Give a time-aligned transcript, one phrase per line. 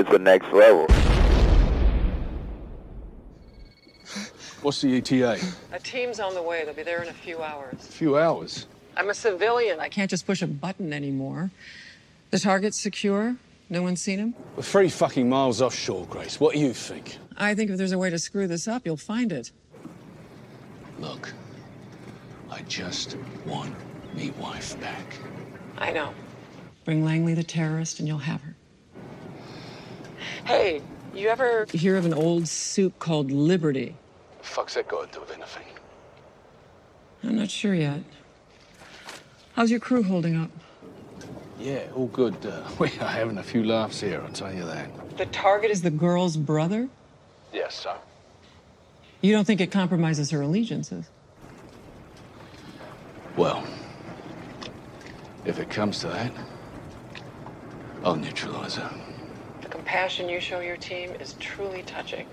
[0.00, 0.86] it's the next level.
[4.62, 5.38] What's the ETA?
[5.72, 6.64] A team's on the way.
[6.64, 7.74] They'll be there in a few hours.
[7.74, 8.66] A few hours.
[8.96, 9.80] I'm a civilian.
[9.80, 11.50] I can't just push a button anymore.
[12.30, 13.36] The target's secure.
[13.70, 14.34] No one's seen him.
[14.56, 16.40] We're three fucking miles offshore, Grace.
[16.40, 17.18] What do you think?
[17.36, 19.52] I think if there's a way to screw this up, you'll find it.
[20.98, 21.32] Look,
[22.50, 23.74] I just want
[24.14, 25.14] me wife back.
[25.78, 26.12] I know.
[26.84, 28.49] Bring Langley the terrorist and you'll have her.
[30.44, 30.82] Hey,
[31.14, 33.96] you ever hear of an old supe called Liberty?
[34.38, 35.66] The Fuck's that got to do with anything?
[37.22, 38.00] I'm not sure yet.
[39.54, 40.50] How's your crew holding up?
[41.58, 42.34] Yeah, all good.
[42.44, 45.18] Uh, we are having a few laughs here, I'll tell you that.
[45.18, 46.88] The target is the girl's brother?
[47.52, 47.94] Yes, sir.
[49.20, 51.10] You don't think it compromises her allegiances?
[53.36, 53.64] Well,
[55.44, 56.32] if it comes to that,
[58.02, 58.90] I'll neutralize her.
[59.90, 62.28] The compassion you show your team is truly touching.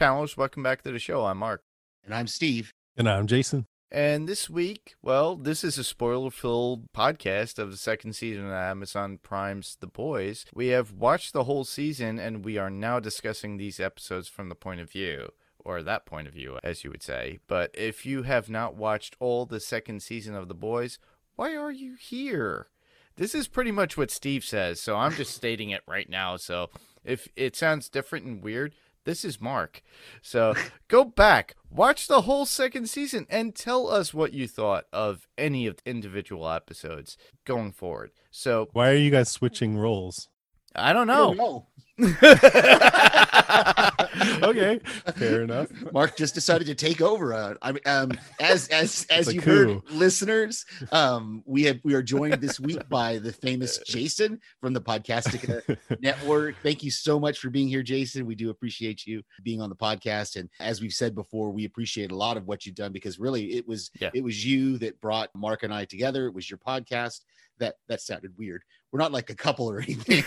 [0.00, 1.26] Panelists, welcome back to the show.
[1.26, 1.62] I'm Mark.
[2.06, 2.72] And I'm Steve.
[2.96, 3.66] And I'm Jason.
[3.90, 8.52] And this week, well, this is a spoiler filled podcast of the second season of
[8.52, 10.46] Amazon Prime's The Boys.
[10.54, 14.54] We have watched the whole season and we are now discussing these episodes from the
[14.54, 17.40] point of view, or that point of view, as you would say.
[17.46, 20.98] But if you have not watched all the second season of The Boys,
[21.36, 22.68] why are you here?
[23.16, 26.38] This is pretty much what Steve says, so I'm just stating it right now.
[26.38, 26.70] So
[27.04, 28.72] if it sounds different and weird,
[29.04, 29.82] this is Mark.
[30.22, 30.54] So
[30.88, 35.66] go back, watch the whole second season, and tell us what you thought of any
[35.66, 38.10] of the individual episodes going forward.
[38.30, 40.28] So Why are you guys switching roles?
[40.74, 41.66] I don't I don't know.
[44.42, 44.80] okay,
[45.16, 45.68] fair enough.
[45.92, 47.34] Mark just decided to take over.
[47.34, 49.74] Uh, I mean, um, as as as you coup.
[49.74, 54.72] heard, listeners, um, we have we are joined this week by the famous Jason from
[54.72, 56.56] the Podcastica Network.
[56.62, 58.26] Thank you so much for being here, Jason.
[58.26, 62.10] We do appreciate you being on the podcast, and as we've said before, we appreciate
[62.12, 64.10] a lot of what you've done because really, it was Yeah.
[64.14, 66.26] it was you that brought Mark and I together.
[66.26, 67.20] It was your podcast.
[67.58, 68.62] That that sounded weird.
[68.90, 70.24] We're not like a couple or anything.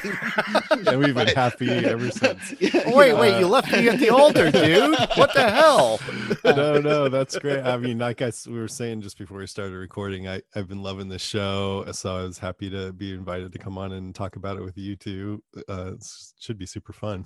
[0.69, 1.33] and we've been But-
[1.67, 2.53] happy ever since.
[2.59, 4.97] Yeah, Wait, know, wait, you left me at the altar, dude.
[5.15, 5.99] What the hell?
[6.45, 7.63] no, no, that's great.
[7.63, 10.67] I mean, like I s- we were saying just before we started recording, I I've
[10.67, 14.13] been loving the show, so I was happy to be invited to come on and
[14.13, 15.43] talk about it with you two.
[15.69, 16.05] Uh, it
[16.39, 17.25] should be super fun.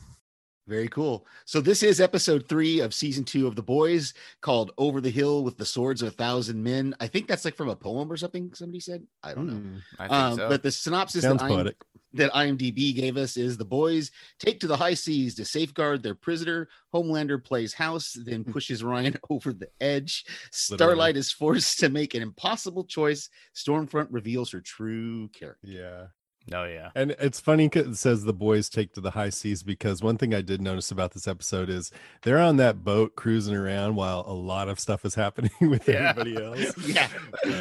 [0.68, 1.26] Very cool.
[1.46, 5.46] So this is episode three of season two of The Boys, called "Over the Hill
[5.46, 8.18] with the Swords of a Thousand Men." I think that's like from a poem or
[8.18, 8.52] something.
[8.54, 9.08] Somebody said.
[9.24, 9.54] I don't know.
[9.54, 10.50] Hmm, I think Um, so.
[10.50, 11.78] But the synopsis Sounds that, IM- poetic.
[12.18, 16.16] That IMDb gave us is: The boys take to the high seas to safeguard their
[16.16, 16.68] prisoner.
[16.94, 18.52] Homelander plays house, then hmm.
[18.52, 20.26] pushes Ryan over the edge.
[20.70, 20.92] Literally.
[20.92, 23.30] Starlight is forced to make an impossible choice.
[23.56, 25.68] Stormfront reveals her true character.
[25.68, 26.08] Yeah.
[26.54, 26.92] Oh yeah.
[26.96, 30.18] And it's funny 'cause it says the boys take to the high seas because one
[30.18, 31.92] thing I did notice about this episode is
[32.24, 36.14] they're on that boat cruising around while a lot of stuff is happening with Yeah.
[36.18, 36.74] everybody else.
[36.88, 37.08] Yeah.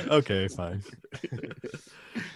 [0.08, 0.82] Okay, fine.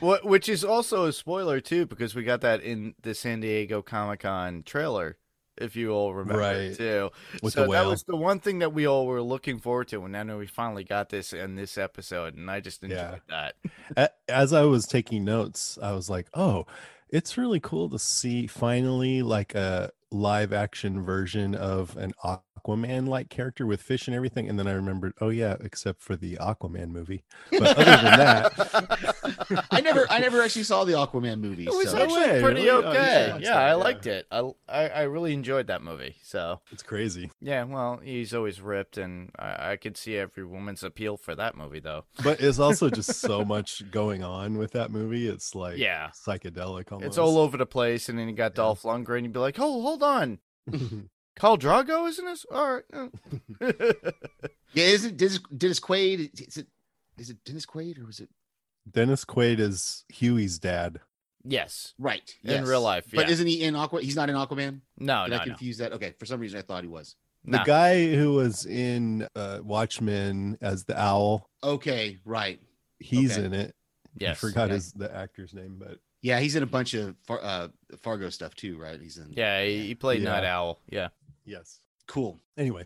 [0.01, 3.81] What, which is also a spoiler too, because we got that in the San Diego
[3.81, 5.17] Comic Con trailer,
[5.61, 6.75] if you all remember Right.
[6.77, 7.11] too.
[7.43, 10.17] With so that was the one thing that we all were looking forward to, and
[10.23, 13.51] know we finally got this in this episode, and I just enjoyed Yeah.
[13.97, 14.15] that.
[14.29, 16.67] As I was taking notes, I was like, "Oh,
[17.09, 23.29] it's really cool to see finally like a live action version of an Aquaman like
[23.31, 26.89] character with fish and everything." And then I remembered, "Oh yeah, except for the Aquaman
[26.89, 29.10] movie." But other than that,
[29.71, 31.65] I never, I never actually saw the Aquaman movie.
[31.67, 32.71] It was so- actually way, pretty really?
[32.71, 33.25] Oh, okay.
[33.27, 33.75] should watch yeah, that, I yeah.
[33.75, 34.27] liked it.
[34.31, 36.17] I, I I really enjoyed that movie.
[36.23, 37.31] So it's crazy.
[37.41, 41.57] yeah, well, he's always ripped, and I, I could see every woman's appeal for that
[41.57, 42.05] movie, though.
[42.23, 45.29] But it's also just so much going on with that movie.
[45.29, 46.11] It's like Yeah.
[46.11, 47.07] psychedelic almost.
[47.07, 49.23] It's all over the place, and then you got Dolph Lundgren.
[49.23, 50.39] You'd be like, oh, hold on,
[50.71, 52.45] Khal Drago, isn't this?
[52.51, 52.85] All right.
[54.73, 56.31] Yeah, is it Dennis, Dennis Quaid?
[56.49, 56.67] Is it
[57.19, 58.29] is it Dennis Quaid or was it
[58.91, 61.01] Dennis Quaid is Huey's dad.
[61.45, 61.95] yes.
[61.99, 62.67] right In yes.
[62.67, 63.33] real life, But yeah.
[63.33, 64.03] isn't he in Aqua?
[64.03, 64.81] He's not in Aquaman.
[64.99, 65.45] No, Did no, I no.
[65.45, 65.93] confuse that?
[65.93, 67.17] Okay, for some reason I thought he was.
[67.45, 67.65] The No.
[67.65, 72.61] guy who was in uh, Watchmen as the owl, Okay, right.
[72.99, 73.47] he's Okay.
[73.47, 73.75] in it.
[74.19, 74.33] Yes.
[74.33, 74.75] I forgot okay.
[74.75, 77.69] his the actor's name, but Yeah, he's in a bunch of Far, uh,
[78.03, 79.01] Fargo stuff too, right?
[79.01, 79.33] He's in.
[79.33, 80.33] Yeah, he, he played Yeah.
[80.33, 80.81] Nite Owl.
[80.91, 81.09] Yeah.
[81.47, 81.81] Yes.
[82.07, 82.39] Cool.
[82.59, 82.85] Anyway,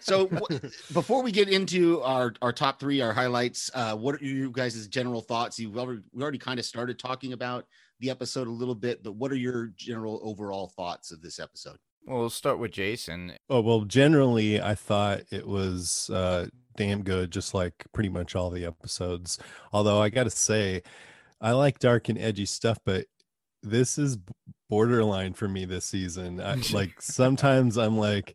[0.00, 0.60] So w-
[0.92, 4.86] before we get into our our top three, our highlights, uh, what are you guys'
[4.88, 5.58] general thoughts?
[5.58, 7.66] You've already we already kind of started talking about
[8.00, 11.76] the episode a little bit, but what are your general overall thoughts of this episode?
[12.06, 13.32] Well, we'll start with Jason.
[13.48, 16.46] oh well, generally I thought it was uh
[16.76, 19.38] damn good, just like pretty much all the episodes.
[19.72, 20.82] Although I gotta say,
[21.40, 23.06] I like dark and edgy stuff, but
[23.62, 24.16] this is
[24.70, 26.40] borderline for me this season.
[26.40, 28.34] I, like sometimes I'm like,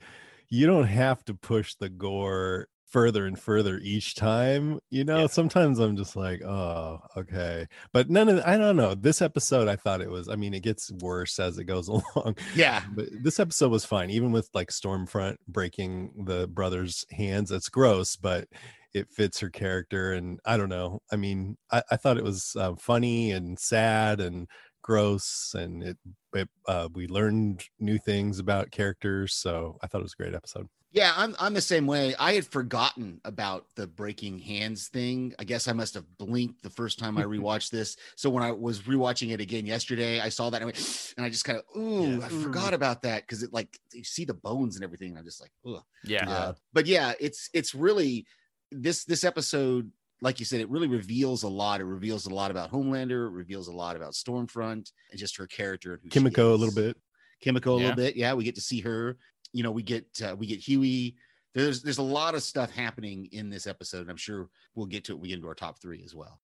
[0.49, 4.79] you don't have to push the gore further and further each time.
[4.89, 5.27] You know, Yeah.
[5.27, 7.67] sometimes I'm just like, oh, okay.
[7.91, 8.95] But none of I don't know.
[8.95, 10.29] This episode, I thought it was.
[10.29, 12.37] I mean, it gets worse as it goes along.
[12.55, 17.51] Yeah, But this episode was fine, even with like Stormfront breaking the brother's hands.
[17.51, 18.47] It's gross, but
[18.93, 20.13] it fits her character.
[20.13, 21.01] And I don't know.
[21.11, 24.47] I mean, I, I thought it was uh, funny and sad and
[24.85, 25.97] gross, and it,
[26.33, 29.33] it uh, we learned new things about characters.
[29.33, 30.67] So I thought it was a great episode.
[30.91, 32.13] yeah, I'm I'm the same way.
[32.19, 35.33] I had forgotten about the breaking hands thing.
[35.39, 37.97] I guess I must have blinked the first time I rewatched this.
[38.15, 41.25] So when I was rewatching it again yesterday, I saw that and I, went, and
[41.25, 42.25] I just kind of, ooh, Yeah.
[42.25, 45.09] I forgot about that because it like you see the bones and everything.
[45.09, 45.81] And I'm just like, ugh.
[46.03, 46.29] Yeah.
[46.29, 48.27] Uh, but yeah, it's it's really
[48.71, 49.91] this this episode,
[50.21, 51.81] like you said, it really reveals a lot.
[51.81, 53.27] It reveals a lot about Homelander.
[53.27, 56.73] It reveals a lot about Stormfront and just her character and who Kimiko a little
[56.75, 56.97] bit.
[57.41, 57.87] Kimiko a Yeah.
[57.89, 58.15] little bit.
[58.15, 59.17] Yeah, we get to see her.
[59.53, 61.15] You know, we get uh, we get Huey.
[61.53, 65.03] There's there's a lot of stuff happening in this episode, and I'm sure we'll get
[65.05, 65.15] to it.
[65.15, 66.41] when We get into our top three as well.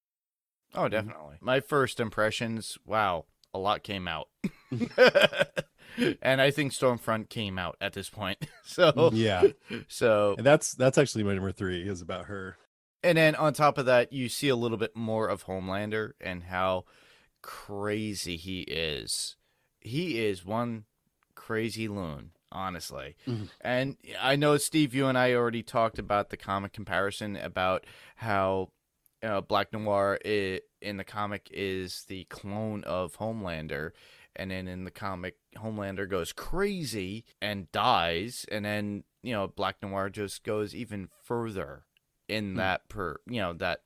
[0.74, 1.35] Oh, definitely.
[1.41, 4.27] My first impressions, wow, a lot came out.
[6.21, 8.38] and I think Stormfront came out at this point.
[8.63, 9.47] So, Yeah,
[9.89, 12.56] so and that's that's actually my number three is about her.
[13.03, 16.44] And then on top of that, you see a little bit more of Homelander and
[16.44, 16.86] how
[17.42, 19.36] crazy he is.
[19.80, 20.86] He is one
[21.36, 23.15] crazy loon, honestly.
[23.27, 23.50] Mhm.
[23.62, 27.86] And I know Steve, you and I already talked about the comic comparison about
[28.18, 28.71] how
[29.24, 33.92] uh, Black Noir i- in the comic is the clone of Homelander,
[34.36, 39.75] and then in the comic, Homelander goes crazy and dies, and then you know Black
[39.83, 41.83] Noir just goes even further
[42.31, 42.57] in Hmm.
[42.57, 43.81] that per you know that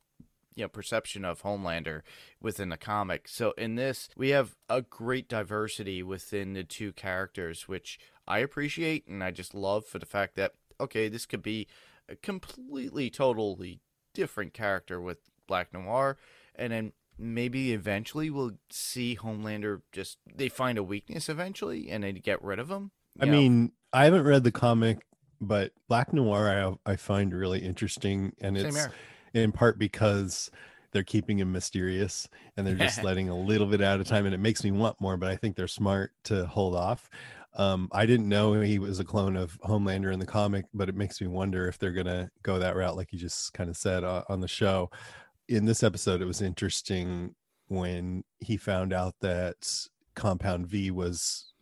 [0.55, 2.01] you know perception of Homelander
[2.41, 3.27] within the comic.
[3.27, 9.07] So in this, we have a great diversity within the two characters, which I appreciate
[9.07, 11.67] and I just love for the fact that okay, this could be
[12.09, 13.79] a completely totally
[14.13, 16.17] different character with Black Noir
[16.55, 22.11] and then maybe eventually we'll see Homelander just they find a weakness eventually and they
[22.13, 22.91] get rid of him.
[23.19, 23.31] I know?
[23.31, 25.05] mean, I haven't read the comic,
[25.41, 28.91] but Black Noir I I find really interesting, and Same it's here.
[29.33, 30.49] in part because
[30.91, 34.33] they're keeping him mysterious and they're just letting a little bit out of time, and
[34.33, 35.17] it makes me want more.
[35.17, 37.09] But I think they're smart to hold off.
[37.57, 40.95] Um, I didn't know he was a clone of Homelander in the comic, but it
[40.95, 44.03] makes me wonder if they're gonna go that route, like you just kind of said
[44.03, 44.89] uh, on the show.
[45.47, 47.35] In this episode, it was interesting
[47.67, 51.53] when he found out that Compound V was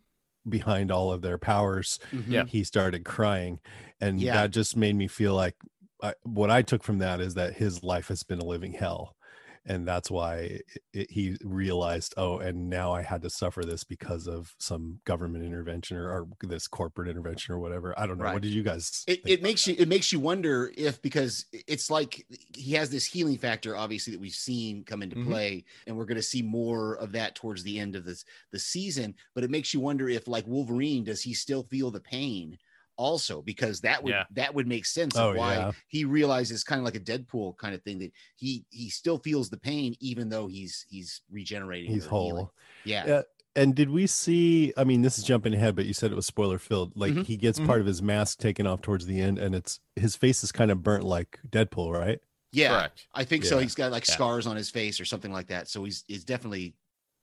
[0.47, 2.31] behind all of their powers mm-hmm.
[2.31, 2.45] Yeah.
[2.45, 3.59] he started crying
[4.01, 4.33] and Yeah.
[4.33, 5.55] that just made me feel like
[6.01, 9.15] I, what i took from that is that his life has been a living hell
[9.65, 10.61] and that's why it,
[10.93, 15.45] it, he realized oh and now i had to suffer this because of some government
[15.45, 18.33] intervention or, or this corporate intervention or whatever i don't know Right.
[18.33, 21.89] what did you guys it, it makes you it makes you wonder if because it's
[21.89, 25.25] like he has this healing factor obviously that we've seen come into Mhm.
[25.27, 28.59] play and we're going to see more of that towards the end of this the
[28.59, 32.57] season but it makes you wonder if like wolverine does he still feel the pain
[32.97, 34.23] also because that would Yeah.
[34.31, 35.71] that would make sense Oh, of why yeah.
[35.87, 39.49] he realizes kind of like a deadpool kind of thing that he he still feels
[39.49, 42.31] the pain even though he's he's regenerating he's or healing.
[42.35, 42.53] whole
[42.85, 43.21] yeah Yeah.
[43.55, 46.25] and did we see i mean this is jumping ahead but you said it was
[46.27, 47.25] spoiler filled like Mhm.
[47.25, 47.65] he gets Mhm.
[47.65, 50.69] part of his mask taken off towards the end and it's his face is kind
[50.69, 52.19] of burnt like deadpool right
[52.51, 53.07] yeah Correct.
[53.15, 53.57] I think so.
[53.57, 54.13] He's got like Yeah.
[54.13, 55.67] scars on his face or something like that.
[55.67, 56.75] So he's he's definitely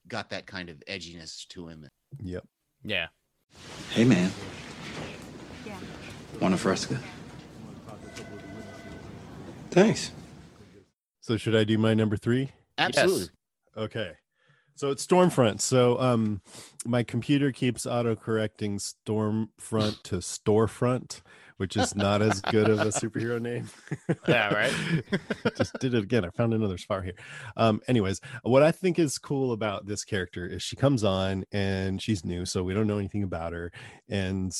[0.09, 1.87] got that kind of edginess to him.
[2.21, 2.45] yep
[2.83, 3.07] Yeah.
[3.91, 4.31] Hey, man.
[6.33, 6.39] Yeah.
[6.39, 6.99] Want a fresca?
[9.71, 10.11] Thanks.
[11.21, 13.27] so should i do my number three Absolutely.
[13.77, 14.11] Okay.
[14.75, 15.61] So it's Stormfront.
[15.61, 16.41] So um
[16.85, 21.21] my computer keeps auto correcting Stormfront to Storefront,
[21.57, 23.69] which is not as good of a superhero name.
[24.27, 24.73] Yeah, right?
[25.57, 26.25] Just did it again.
[26.25, 27.13] I found another spar here.
[27.55, 32.01] Um anyways, what I think is cool about this character is she comes on and
[32.01, 33.71] she's new, so we don't know anything about her
[34.09, 34.51] and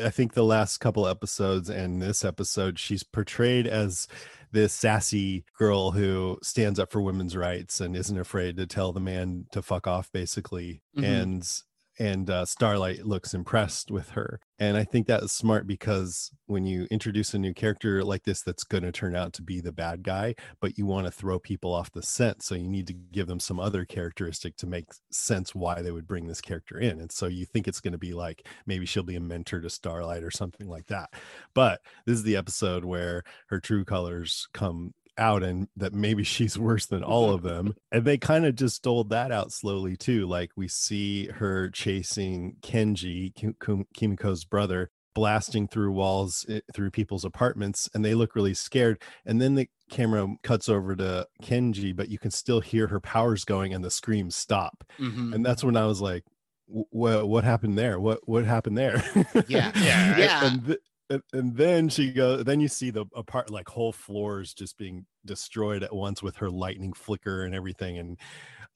[0.00, 4.08] I think the last couple episodes and this episode she's portrayed as
[4.52, 9.00] this sassy girl who stands up for women's rights and isn't afraid to tell the
[9.00, 11.04] man to fuck off basically Mhm.
[11.04, 11.62] and
[12.02, 14.40] and uh, Starlight looks impressed with her.
[14.58, 18.42] And I think that is smart because when you introduce a new character like this,
[18.42, 21.38] that's going to turn out to be the bad guy, but you want to throw
[21.38, 22.42] people off the scent.
[22.42, 26.08] So you need to give them some other characteristic to make sense why they would
[26.08, 27.00] bring this character in.
[27.00, 29.70] And so you think it's going to be like maybe she'll be a mentor to
[29.70, 31.14] Starlight or something like that.
[31.54, 36.58] But this is the episode where her true colors come out and that maybe she's
[36.58, 37.74] worse than all of them.
[37.92, 40.26] and they kind of just doled that out slowly too.
[40.26, 46.90] Like we see her chasing Kenji, Kim- Kim- Kimiko's brother, blasting through walls eh, through
[46.90, 49.00] people's apartments and they look really scared.
[49.26, 53.44] And then the camera cuts over to Kenji, but you can still hear her powers
[53.44, 54.84] going and the screams stop.
[54.98, 55.34] Mhm.
[55.34, 56.24] And that's when I was like,
[56.66, 58.00] what what happened there?
[58.00, 59.04] What what happened there?
[59.48, 59.72] Yeah.
[59.76, 60.46] Yeah, Yeah.
[60.46, 60.78] and, th-
[61.10, 65.82] and, then she goes then you see the apart like whole floors just being destroyed
[65.82, 67.98] at once with her lightning flicker and everything.
[67.98, 68.18] And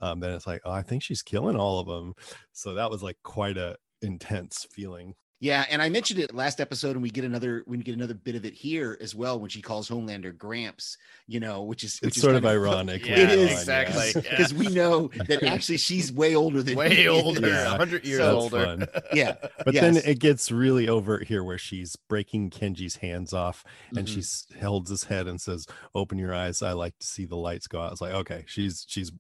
[0.00, 2.14] um, then it's like oh i think she's killing all of them
[2.52, 6.93] so that was like quite a intense feeling Yeah, and I mentioned it last episode,
[6.93, 9.61] and we get another we get another bit of it here as well when she
[9.61, 10.97] calls Homelander Gramps.
[11.26, 13.50] You know, which is which it's is sort of kind ironic Yeah, It later is
[13.50, 14.23] on, exactly.
[14.25, 14.31] yeah.
[14.31, 17.76] because we know that actually she's way older than Way older, Yeah.
[17.76, 18.64] hundred years So- older.
[18.64, 18.87] fun.
[19.12, 23.62] Yeah, but then it gets really overt here where she's breaking kenji's hands off
[23.95, 24.49] and Mhm.
[24.52, 27.66] she holds his head and says open your eyes i like to see the lights
[27.66, 29.12] go out it's like okay she's she's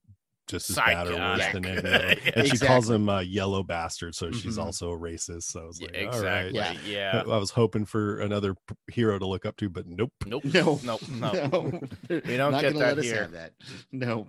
[0.46, 2.16] just as bad or worse than any other.
[2.24, 2.32] Yeah.
[2.36, 4.64] and she calls him a yellow bastard so she's Mhm.
[4.64, 6.54] also a racist so i was like all right exactly.
[6.54, 6.72] Yeah.
[6.86, 7.22] Yeah.
[7.32, 8.54] I was hoping for another
[8.90, 10.12] hero to look up to, but nope.
[10.26, 10.44] Nope.
[10.52, 10.78] No.
[10.84, 11.00] Nope.
[11.08, 11.80] No.
[12.08, 13.22] we don't Not get gonna that let us here.
[13.22, 13.52] have that.
[13.92, 14.26] No.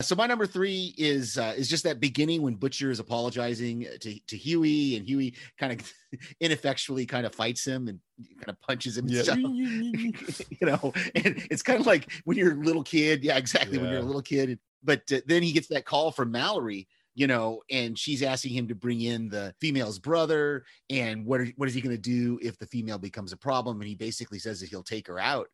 [0.00, 4.18] so my number three is uh, is just that beginning when Butcher is apologizing to,
[4.26, 5.92] to Huey, and Huey kind of
[6.40, 8.00] ineffectually kind of fights him and
[8.38, 9.06] kind of punches him.
[9.08, 9.22] Yeah.
[9.22, 9.38] stuff.
[9.38, 10.12] you
[10.62, 13.24] know, and it's kind of like when you're a little kid.
[13.24, 13.78] Yeah, exactly.
[13.78, 16.88] When you're a little kid, but uh, then he gets that call from Mallory.
[17.14, 21.46] You know, and she's asking him to bring in the female's brother, and what are,
[21.56, 23.82] what is he going to do if the female becomes a problem?
[23.82, 25.48] And he basically says that he'll take her out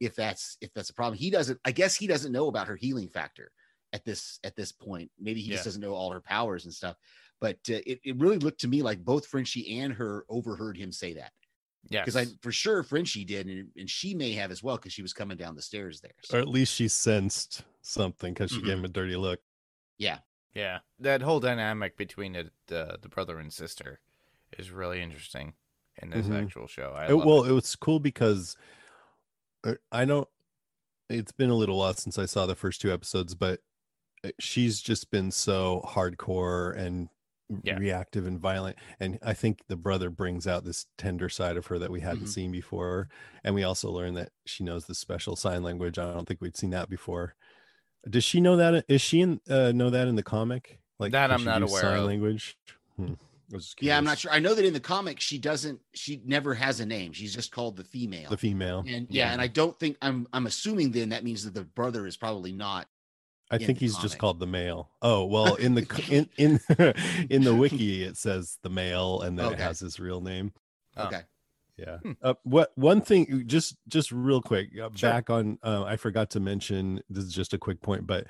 [0.00, 1.16] if that's if that's a problem.
[1.16, 1.60] He doesn't.
[1.64, 3.52] I guess he doesn't know about her healing factor
[3.92, 5.08] at this at this point.
[5.20, 5.54] Maybe he Yeah.
[5.54, 6.96] just doesn't know all her powers and stuff.
[7.40, 10.90] But uh, it it really looked to me like both Frenchie and her overheard him
[10.90, 11.30] say that
[11.90, 12.04] Yes.
[12.06, 15.02] because I for sure Frenchie did, and, and she may have as well because she
[15.02, 16.12] was coming down the stairs there.
[16.32, 18.78] Or at least she sensed something because she gave Mhm.
[18.78, 19.40] him a dirty look.
[19.98, 20.18] yeah,
[20.54, 24.00] Yeah, that whole dynamic between it, the the brother and sister
[24.58, 25.54] is really interesting
[26.00, 26.42] in this Mhm.
[26.44, 26.92] actual show.
[26.92, 27.50] I It- well, it.
[27.50, 28.56] it was cool because
[29.64, 30.28] uh, I know
[31.08, 33.62] it's been a little while since I saw the first two episodes, but
[34.24, 37.08] uh, she's just been so hardcore and
[37.62, 37.76] Yeah.
[37.76, 38.76] reactive and violent.
[38.98, 42.24] And I think the brother brings out this tender side of her that we hadn't
[42.24, 42.28] Mhm.
[42.28, 43.08] seen before.
[43.44, 45.98] And we also learned that she knows the special sign language.
[45.98, 47.34] I don't think we'd seen that before.
[48.08, 48.84] Does she know that?
[48.88, 50.80] Is she in, uh, know that in the comic?
[50.98, 52.06] Like That I'm not aware sign of.
[52.06, 52.56] language.
[52.96, 53.14] Hmm.
[53.52, 53.98] I was just yeah.
[53.98, 54.30] I'm not sure.
[54.32, 55.80] I know that in the comic she doesn't.
[55.92, 57.12] She never has a name.
[57.12, 58.30] She's just called the female.
[58.30, 58.78] The female.
[58.86, 59.32] and yeah, Yeah.
[59.32, 60.26] and I don't think I'm.
[60.32, 62.88] I'm assuming then that means that the brother is probably not.
[63.50, 64.90] I think he's just called the male.
[65.02, 66.60] Oh well, in the in in
[67.30, 70.52] in the wiki it says the male, and then it has his real name.
[70.96, 71.06] Oh.
[71.06, 71.22] Okay.
[71.76, 71.98] Yeah.
[71.98, 72.12] Hmm.
[72.22, 75.10] Uh, what one thing, just just real quick, uh, Sure.
[75.10, 75.58] back on.
[75.62, 77.02] Uh, I forgot to mention.
[77.10, 78.26] This is just a quick point, but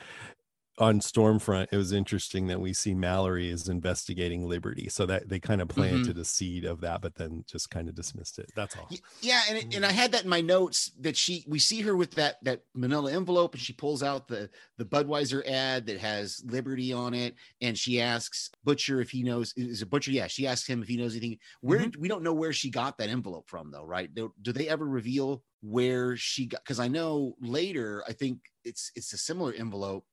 [0.79, 5.41] on Stormfront, it was interesting that we see Mallory is investigating Liberty, so that they
[5.41, 6.13] kind of Mm-hmm.
[6.13, 8.51] planted a seed of that, but then just kind of dismissed it.
[8.55, 8.91] That's all.
[8.91, 11.81] Y- Yeah, and it, and I had that in my notes that she we see
[11.83, 15.99] her with that that manila envelope and she pulls out the the Budweiser ad that
[15.99, 20.11] has Liberty on it and she asks Butcher if he knows is it Butcher?
[20.11, 21.39] Yeah, she asks him if he knows anything.
[21.61, 22.01] Where Mm-hmm.
[22.01, 24.15] we don't know where she got that envelope from though, right?
[24.15, 26.63] Do, do they ever reveal where she got?
[26.63, 30.07] Because I know later I think it's it's a similar envelope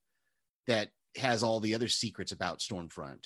[0.67, 3.25] that has all the other secrets about Stormfront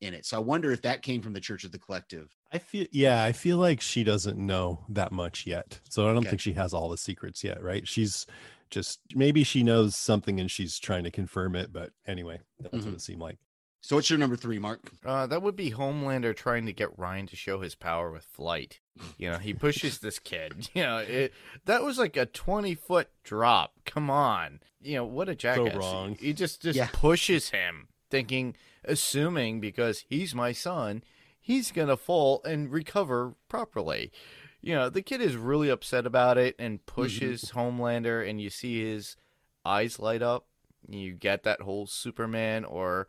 [0.00, 0.26] in it.
[0.26, 2.34] So I wonder if that came from the Church of the Collective.
[2.52, 5.80] I feel yeah, I feel like she doesn't know that much yet.
[5.88, 6.28] So I don't Okay.
[6.28, 7.86] think she has all the secrets yet, right?
[7.88, 8.26] She's
[8.70, 12.84] just maybe she knows something and she's trying to confirm it, but anyway, that's Mhm.
[12.86, 13.38] what it seemed like.
[13.84, 14.92] So what's your number three, Mark?
[15.04, 18.78] Uh, that would be Homelander trying to get Ryan to show his power with flight.
[19.18, 20.68] You know, he pushes this kid.
[20.74, 21.32] You know, it,
[21.64, 23.74] that was like a twenty foot drop.
[23.84, 25.72] Come on, you know what a jackass!
[25.72, 26.16] So wrong.
[26.20, 26.88] He just just Yeah.
[26.92, 31.02] pushes him, thinking, assuming because he's my son,
[31.40, 34.12] he's gonna fall and recover properly.
[34.60, 38.84] You know, the kid is really upset about it and pushes Homelander, and you see
[38.84, 39.16] his
[39.64, 40.46] eyes light up.
[40.88, 43.08] You get that whole Superman or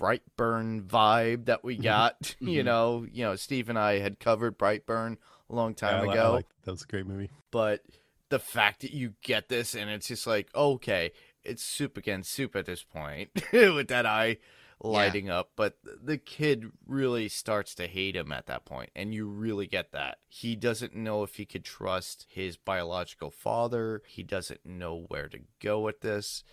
[0.00, 2.34] Brightburn vibe that we got.
[2.40, 2.64] you Mhm.
[2.64, 5.18] know, you know, Steve and I had covered Brightburn
[5.50, 7.30] a long time Yeah, ago, like- that was a great movie.
[7.50, 7.84] but
[8.30, 11.12] the fact that you get this and it's just like, okay,
[11.44, 14.38] it's supe against supe at this point with that eye
[14.82, 19.26] lighting up, but the kid really starts to hate him at that point, and you
[19.26, 20.18] really get that.
[20.28, 24.00] He doesn't know if he could trust his biological father.
[24.06, 26.44] He doesn't know where to go with this.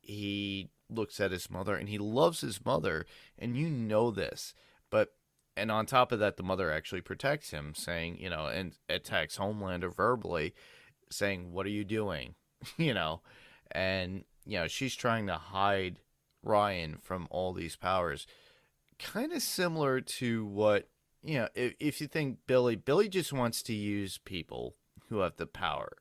[0.00, 3.06] He looks at his mother and he loves his mother,
[3.38, 4.54] and you know this,
[4.90, 5.14] but
[5.56, 9.36] and on top of that, the mother actually protects him, saying, you know, and attacks
[9.36, 10.54] Homelander verbally,
[11.10, 12.34] saying, "What are you doing?"
[12.76, 13.20] you know,
[13.70, 15.96] and you know she's trying to hide
[16.42, 18.26] Ryan from all these powers,
[18.98, 20.88] kind of similar to what
[21.22, 21.48] you know.
[21.54, 24.76] If, if you think Billy, Billy just wants to use people
[25.08, 25.96] who have the power.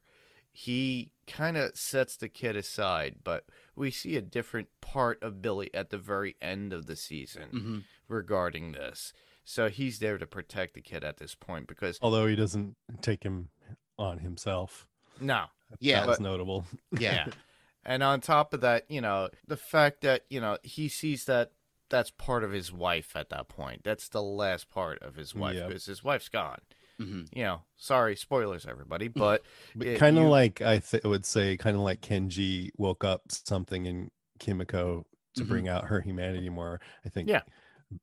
[0.64, 3.46] He kind of sets the kid aside, but
[3.78, 7.84] we see a different part of Billy at the very end of the season Mhm.
[8.10, 9.14] regarding this.
[9.46, 13.24] So he's there to protect the kid at this point because Although he doesn't take
[13.24, 13.52] him
[13.98, 14.86] on himself.
[15.22, 15.46] no,
[15.80, 16.66] Yeah, that was but- notable.
[16.92, 17.28] yeah,
[17.86, 21.54] And on top of that, you know, the fact that, you know, he sees that
[21.88, 23.86] that's part of his wife at that point.
[23.86, 25.68] That's the last part of his wife Yep.
[25.70, 26.60] because his wife's gone.
[27.00, 27.28] Mhm.
[27.36, 29.44] You know, sorry, spoilers, everybody, but
[29.76, 33.24] But kind of you- like I th- would say, kind of like Kenji woke up
[33.30, 35.48] something in Kimiko to Mhm.
[35.48, 36.82] bring out her humanity more.
[37.06, 37.42] I think Yeah.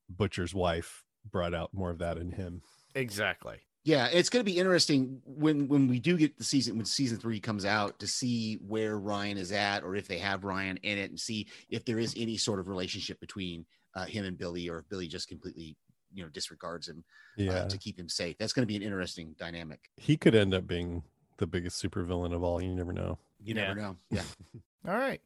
[0.09, 2.63] Butcher's wife brought out more of that in him.
[2.95, 3.59] exactly.
[3.85, 4.07] yeah.
[4.09, 7.39] It's going to be interesting when when we do get the season when season three
[7.41, 11.11] comes out to see where Ryan is at, or if they have Ryan in it,
[11.11, 14.79] and see if there is any sort of relationship between uh, him and Billy, or
[14.81, 15.77] if Billy just completely
[16.17, 17.05] you know disregards him
[17.37, 18.37] Yeah, uh, to keep him safe.
[18.39, 19.91] That's going to be an interesting dynamic.
[19.97, 21.03] he could end up being
[21.39, 22.61] the biggest supervillain of all.
[22.63, 23.19] You never know.
[23.41, 23.69] You Yeah.
[23.69, 23.97] never know.
[24.11, 24.23] Yeah,
[24.89, 25.21] All right.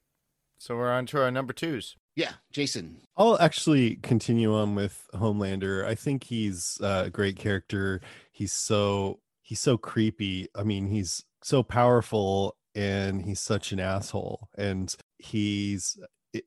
[0.59, 1.97] So we're on to our number twos.
[2.17, 2.33] yeah.
[2.53, 5.87] Jason, I'll actually continue on with Homelander.
[5.87, 8.01] I think he's uh, a great character.
[8.33, 10.49] He's so he's so creepy.
[10.55, 14.49] I mean, he's so powerful and he's such an asshole.
[14.59, 15.99] And he's
[16.35, 16.45] it,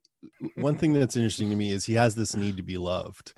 [0.56, 3.34] one thing that's interesting to me is he has this need to be loved.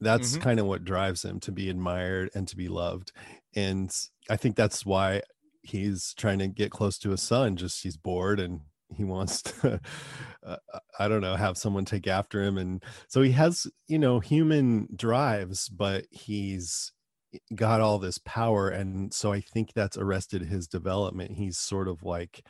[0.00, 0.40] That's Mhm.
[0.40, 3.12] kind of what drives him to be admired and to be loved.
[3.54, 3.90] And
[4.28, 5.22] I think that's why
[5.62, 7.56] he's trying to get close to his son.
[7.56, 8.60] Just he's bored and
[8.94, 9.80] he wants to
[10.46, 10.56] uh,
[11.00, 14.86] i don't know have someone take after him and so he has you know human
[14.94, 16.92] drives but he's
[17.56, 22.04] got all this power and so i think that's arrested his development he's sort of
[22.04, 22.46] like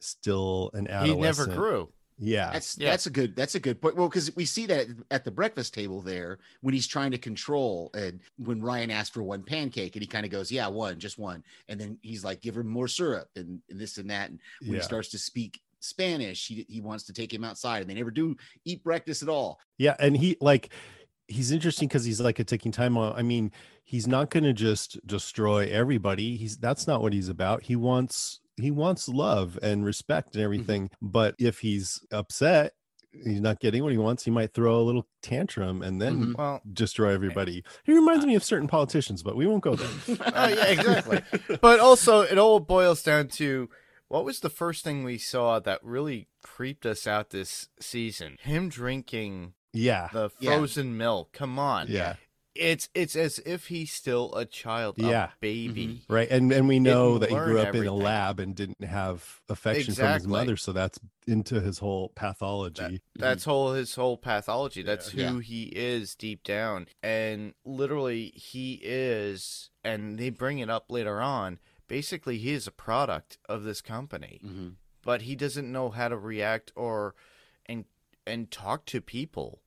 [0.00, 1.06] still an adolescent.
[1.06, 1.92] He never grew.
[2.18, 2.90] Yeah That's Yeah.
[2.90, 3.96] that's a good that's a good point.
[3.96, 7.90] Well, because we see that at the breakfast table there when he's trying to control
[7.94, 11.18] and when Ryan asked for one pancake and he kind of goes, Yeah, one, just
[11.18, 11.42] one.
[11.68, 14.30] And then he's like, give him more syrup and, and this and that.
[14.30, 17.80] And when yeah he starts to speak Spanish, he, he wants to take him outside
[17.82, 19.58] and they never do eat breakfast at all.
[19.78, 20.72] yeah and he like
[21.26, 23.50] he's interesting because he's like a ticking time bomb i mean
[23.82, 28.40] he's not going to just destroy everybody he's that's not what he's about he wants
[28.60, 32.72] he wants love and respect and everything but if he's upset
[33.12, 36.36] he's not getting what he wants he might throw a little tantrum and then Mhm.
[36.36, 39.88] Well, destroy everybody he reminds me of certain politicians but we won't go there
[40.34, 41.22] oh yeah, exactly.
[41.60, 43.68] but also, it all boils down to
[44.08, 48.36] what was the first thing we saw that really creeped us out this season?
[48.42, 50.56] Him drinking yeah the Yeah.
[50.56, 51.32] frozen milk.
[51.32, 51.86] Come on.
[51.88, 52.14] yeah
[52.54, 55.30] It's it's as if he's still a child, a Yeah.
[55.40, 56.02] baby.
[56.08, 59.40] right and and we know that he grew up in a lab and didn't have
[59.48, 64.82] affection from his mother so that's into his whole pathology That's whole his whole pathology.
[64.82, 65.30] That's Yeah.
[65.30, 66.86] who he is deep down.
[67.02, 71.58] And literally he is and they bring it up later on.
[71.88, 74.40] Basically he is a product of this company.
[74.44, 74.74] Mhm.
[75.02, 77.14] But he doesn't know how to react or
[77.66, 77.84] and
[78.26, 79.60] and talk to people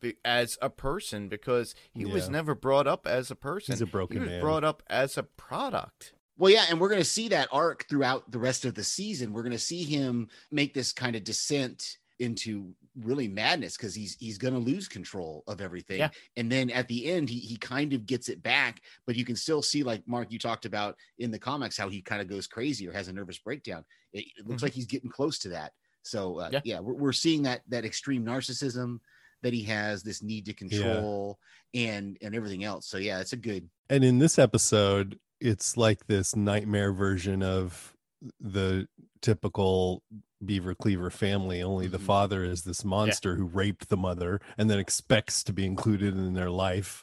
[0.00, 3.72] be- as a person because he was never brought up as a person.
[3.74, 4.40] He's a broken he was man.
[4.40, 6.12] brought up as a product.
[6.38, 9.32] Well, yeah, and we're going to see that arc throughout the rest of the season.
[9.32, 14.16] We're going to see him make this kind of descent into really madness because he's
[14.18, 15.98] he's going to lose control of everything.
[15.98, 16.08] Yeah.
[16.36, 19.36] And then at the end, he he kind of gets it back, but you can
[19.36, 22.46] still see, like Mark, you talked about in the comics, how he kind of goes
[22.46, 23.84] crazy or has a nervous breakdown.
[24.12, 24.64] It, it looks Mhm.
[24.64, 25.72] like he's getting close to that.
[26.02, 26.60] So uh, Yeah.
[26.64, 28.98] yeah, we're, we're seeing that that extreme narcissism
[29.42, 31.38] that he has, this need to control,
[31.74, 32.86] and and everything else.
[32.86, 33.68] So yeah, it's a good.
[33.90, 37.94] and in this episode it's like this nightmare version of
[38.40, 38.88] the
[39.20, 40.02] typical
[40.44, 42.02] beaver cleaver family only the Mhm.
[42.06, 46.32] father is this monster who raped the mother and then expects to be included in
[46.34, 47.02] their life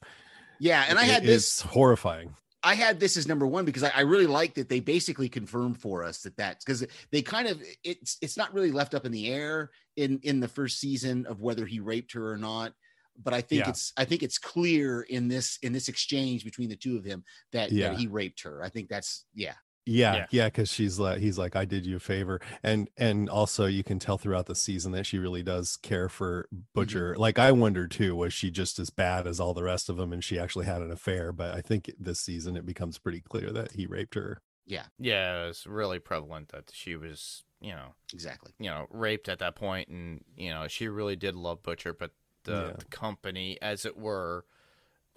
[0.60, 1.62] Yeah, and I had this.
[1.62, 5.28] horrifying I had this as number one because I, I really like that they basically
[5.30, 9.06] confirmed for us that that's because they kind of it's it's not really left up
[9.06, 12.74] in the air in in the first season of whether he raped her or not.
[13.22, 13.70] But I think Yeah.
[13.70, 17.24] it's I think it's clear in this in this exchange between the two of them
[17.52, 17.90] that, Yeah.
[17.90, 18.64] that he raped her.
[18.64, 19.56] I think that's yeah.
[19.86, 20.26] Yeah, Yeah.
[20.32, 22.40] yeah, because she's like he's like, I did you a favor.
[22.64, 26.48] And and also you can tell throughout the season that she really does care for
[26.54, 26.62] mm-hmm.
[26.74, 27.16] Butcher.
[27.18, 30.12] Like I wonder too, was she just as bad as all the rest of them
[30.14, 31.32] and she actually had an affair?
[31.34, 34.42] But I think this season it becomes pretty clear that he raped her.
[34.66, 38.52] Yeah, Yeah, it's really prevalent that she was, you know, exactly.
[38.60, 42.12] you know, raped at that point, and you know, she really did love Butcher, but
[42.44, 42.76] the, Yeah.
[42.78, 44.46] the company, as it were,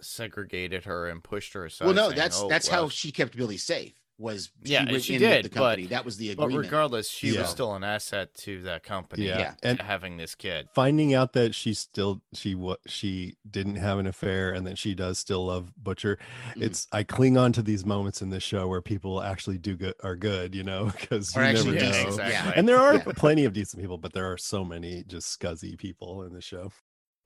[0.01, 1.87] segregated her and pushed her aside.
[1.87, 3.95] Well, no, saying, that's "Oh, that's how she kept Billy safe.
[4.19, 5.83] Was Yeah, went she in did, the company.
[5.83, 6.55] but- that was the agreement.
[6.55, 7.43] But regardless, she Yeah.
[7.43, 9.27] was still an asset to that company.
[9.27, 9.39] Yeah.
[9.39, 9.55] Yeah.
[9.63, 10.69] And having this kid.
[10.75, 14.95] finding out that she still she what she didn't have an affair and that she
[14.95, 16.19] does still love Butcher.
[16.55, 16.63] Mhm.
[16.63, 19.95] It's I cling on to these moments in this show where people actually do good
[20.03, 22.09] are good, you know, because you actually never know.
[22.09, 22.33] exactly.
[22.33, 22.53] yeah.
[22.57, 23.13] And there are Yeah.
[23.17, 26.73] plenty of decent people, but there are so many just scuzzy people in the show.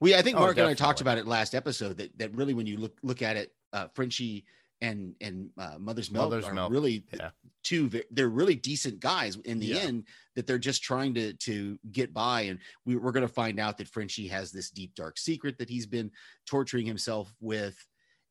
[0.00, 2.54] We, I think Oh, Mark and I talked about it last episode that that really
[2.54, 4.44] when you look look at it, uh, Frenchie
[4.80, 7.30] and and uh, Mother's Milk Mother's are Milk, really yeah.
[7.62, 7.90] two.
[8.10, 9.76] They're really decent guys in the Yeah.
[9.80, 10.04] end.
[10.36, 13.76] That they're just trying to to get by, and we, we're going to find out
[13.78, 16.10] that Frenchie has this deep dark secret that he's been
[16.46, 17.76] torturing himself with,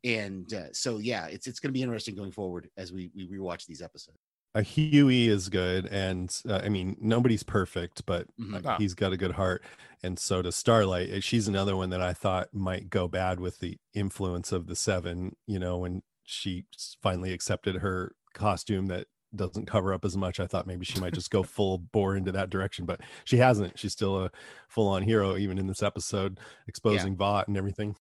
[0.04, 3.28] and uh, so yeah, it's it's going to be interesting going forward as we we
[3.30, 4.18] rewatch these episodes.
[4.56, 8.66] Uh, Huey is good, and uh, I mean nobody's perfect, but Mhm.
[8.66, 8.78] uh, Ah.
[8.80, 9.64] he's got a good heart,
[10.02, 11.24] and so does Starlight.
[11.24, 15.36] She's another one that I thought might go bad with the influence of the Seven.
[15.46, 16.66] You know, when she
[17.02, 21.14] finally accepted her costume that doesn't cover up as much, I thought maybe she might
[21.14, 23.78] just go full bore into that direction, but she hasn't.
[23.78, 24.32] She's still a
[24.68, 27.96] full-on hero, even in this episode, exposing Vought and everything.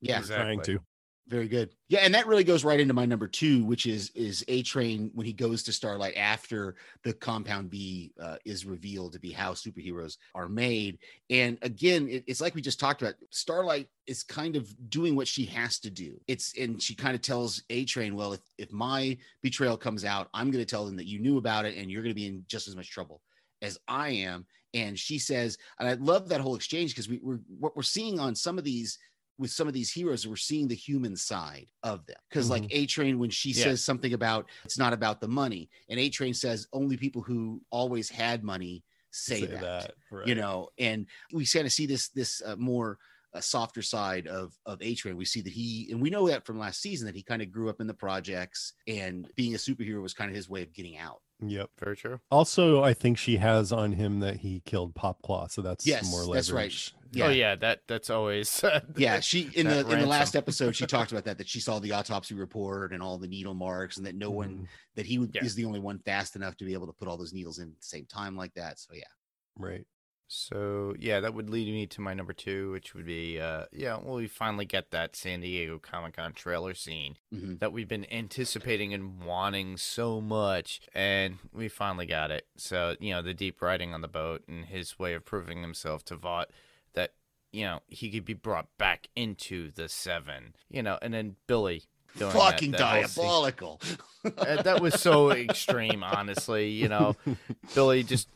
[0.00, 0.80] Yeah, trying to.
[1.28, 1.70] Very good.
[1.88, 5.10] Yeah, and that really goes right into my number two, which is is A Train
[5.12, 9.52] when he goes to Starlight after the Compound V uh, is revealed to be how
[9.52, 10.98] superheroes are made.
[11.28, 13.14] And again, it- it's like we just talked about.
[13.30, 16.20] Starlight is kind of doing what she has to do.
[16.28, 20.28] It's and she kind of tells A Train, "Well, if if my betrayal comes out,
[20.32, 22.28] I'm going to tell them that you knew about it, and you're going to be
[22.28, 23.20] in just as much trouble
[23.62, 27.40] as I am." And she says, and I love that whole exchange because we, we're
[27.58, 28.98] what we're seeing on some of these
[29.38, 32.86] with some of these heroes we're seeing the human side of them because like a
[32.86, 33.64] train when she Yeah.
[33.64, 37.60] says something about it's not about the money and a train says only people who
[37.70, 39.94] always had money say, that,
[40.26, 40.36] you right.
[40.36, 42.98] know and we kind of see this this uh, more
[43.34, 46.44] uh, softer side of of a train we see that he and we know that
[46.44, 49.58] from last season that he kind of grew up in the projects and being a
[49.58, 51.70] superhero was kind of his way of getting out Yep.
[51.78, 52.20] Very true.
[52.30, 56.34] Also, I think she has on him that he killed Popclaw, so that's Yes, more
[56.34, 56.72] that's right.
[57.22, 57.36] Leverage.
[57.36, 58.64] Oh yeah, that that's always.
[58.96, 61.78] yeah she in the in the last episode she talked about that that she saw
[61.78, 64.66] the autopsy report and all the needle marks and that no one Mhm.
[64.96, 65.44] that he would, Yeah.
[65.44, 67.68] is the only one fast enough to be able to put all those needles in
[67.68, 69.02] at the same time like that so yeah
[69.58, 69.86] Right.
[70.28, 73.96] So yeah, that would lead me to my number two, which would be uh yeah,
[74.02, 77.60] well we finally get that San Diego Comic Con trailer scene Mhm.
[77.60, 82.48] that we've been anticipating and wanting so much, and we finally got it.
[82.56, 86.04] So you know the deep writing on the boat and his way of proving himself
[86.06, 86.50] to Vought
[87.56, 91.84] you know he could be brought back into the Seven, you know, and then Billy
[92.18, 93.80] doing that- fucking that whole diabolical
[94.24, 96.68] Uh, that was so extreme, honestly.
[96.68, 97.16] You know,
[97.74, 98.28] Billy just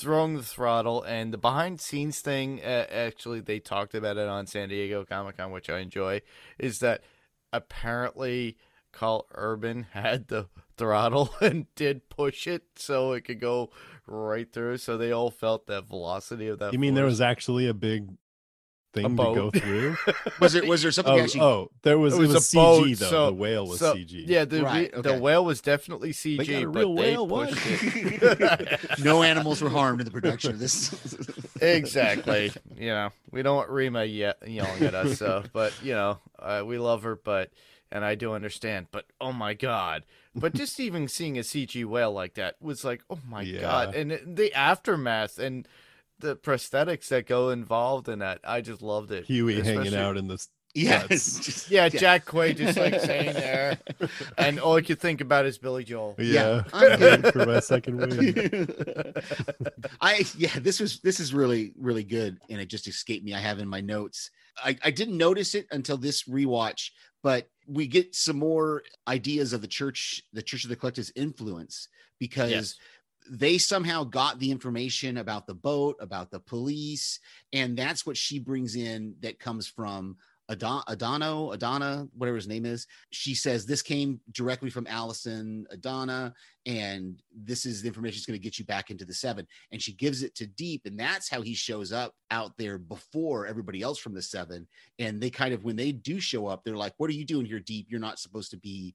[0.00, 2.60] throwing the throttle and the behind scenes thing.
[2.62, 6.22] Uh, actually, they talked about it on San Diego Comic Con, which I enjoy.
[6.58, 7.02] Is that
[7.52, 8.56] apparently
[8.92, 13.70] Karl Urban had the throttle and did push it so it could go
[14.06, 14.78] right through.
[14.78, 16.72] So they all felt that velocity of that.
[16.72, 18.08] You mean there was actually a big
[19.02, 19.96] thing to go through?
[20.40, 22.56] was there was there something oh, actually oh, there was It it was was, a
[22.56, 23.06] boat, CG though.
[23.10, 24.24] so- the whale was So, CG.
[24.26, 25.12] Yeah, the Right, re- okay.
[25.12, 27.50] the whale was definitely CG, got a real they whale, what?
[27.50, 28.98] pushed it.
[29.04, 30.92] no animals were harmed in the production of this
[31.60, 32.52] exactly.
[32.76, 35.18] You know, we don't want Rima yet yelling at us.
[35.18, 37.50] So, but you know, uh, we love her, but
[37.90, 38.88] and I do understand.
[38.90, 40.04] But oh my god!
[40.34, 43.60] But just even seeing a CG whale like that was like, oh my Yeah.
[43.62, 43.94] god!
[43.94, 45.66] And the aftermath and
[46.20, 49.24] the prosthetics that go involved in that, I just loved it.
[49.26, 50.48] Huey hanging out in this.
[50.74, 53.78] yeah That's- it's just- Yeah, Jack Quaid just like saying there,
[54.36, 56.14] and all I could think about is Billy Joel.
[56.18, 58.68] Yeah, I'm for my second win.
[60.00, 63.34] I yeah, this was this is really really good, and it just escaped me.
[63.34, 64.30] I have in my notes.
[64.62, 66.90] I, I didn't notice it until this rewatch,
[67.22, 71.86] but we get some more ideas of the church, the Church of the Collective's influence
[72.18, 72.74] because Yes.
[73.30, 77.20] They somehow got the information about the boat, about the police,
[77.52, 80.16] and that's what she brings in that comes from
[80.50, 82.86] Adon- Adano, Adana, whatever his name is.
[83.10, 86.32] She says this came directly from Allison Adana,
[86.64, 89.46] and this is the information that's going to get you back into the seven.
[89.72, 93.46] And she gives it to Deep, and that's how he shows up out there before
[93.46, 94.66] everybody else from the seven.
[94.98, 97.44] And they kind of, when they do show up, they're like, "What are you doing
[97.44, 97.86] here, Deep?
[97.90, 98.94] You're not supposed to be."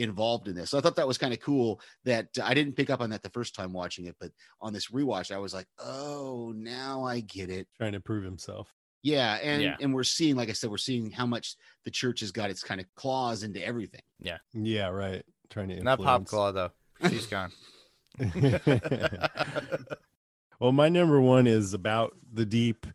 [0.00, 0.70] Involved in this.
[0.70, 3.10] So I thought that was kind of cool that uh, I didn't pick up on
[3.10, 7.04] that the first time watching it, but on this rewatch, I was like, oh, now
[7.04, 7.68] I get it.
[7.76, 8.68] Trying to prove himself.
[9.02, 9.76] Yeah, and Yeah.
[9.80, 12.62] and we're seeing, like I said, we're seeing how much the church has got its
[12.62, 14.02] kind of claws into everything.
[14.20, 14.88] Yeah, Yeah.
[14.88, 15.24] right.
[15.48, 16.26] Trying to Not Pop.
[16.26, 16.70] Claw though.
[17.08, 17.50] She's gone.
[20.60, 22.86] well, my number one is about the deep,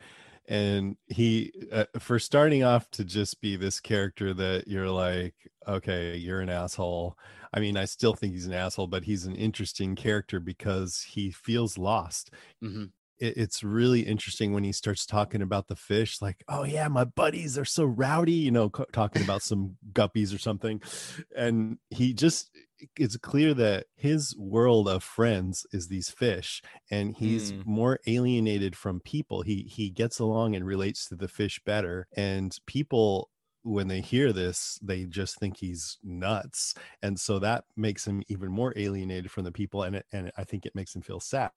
[0.47, 5.35] and he uh, for starting off to just be this character that you're like,
[5.67, 7.17] okay, you're an asshole.
[7.53, 11.31] I mean, I still think he's an asshole, but he's an interesting character because he
[11.31, 12.31] feels lost.
[12.61, 12.93] Mhm.
[13.17, 17.05] It, it's really interesting when he starts talking about the fish, like, oh yeah, my
[17.05, 20.81] buddies are so rowdy, you know, co- talking about some guppies or something,
[21.35, 22.51] and he just
[22.97, 27.65] it's clear that his world of friends is these fish and he's Mm.
[27.65, 29.41] more alienated from people.
[29.43, 33.29] He he gets along and relates to the fish better and people
[33.63, 36.75] when they hear this they just think he's nuts.
[37.01, 40.43] And so that makes him even more alienated from the people and it, and i
[40.43, 41.51] think it makes him feel sad.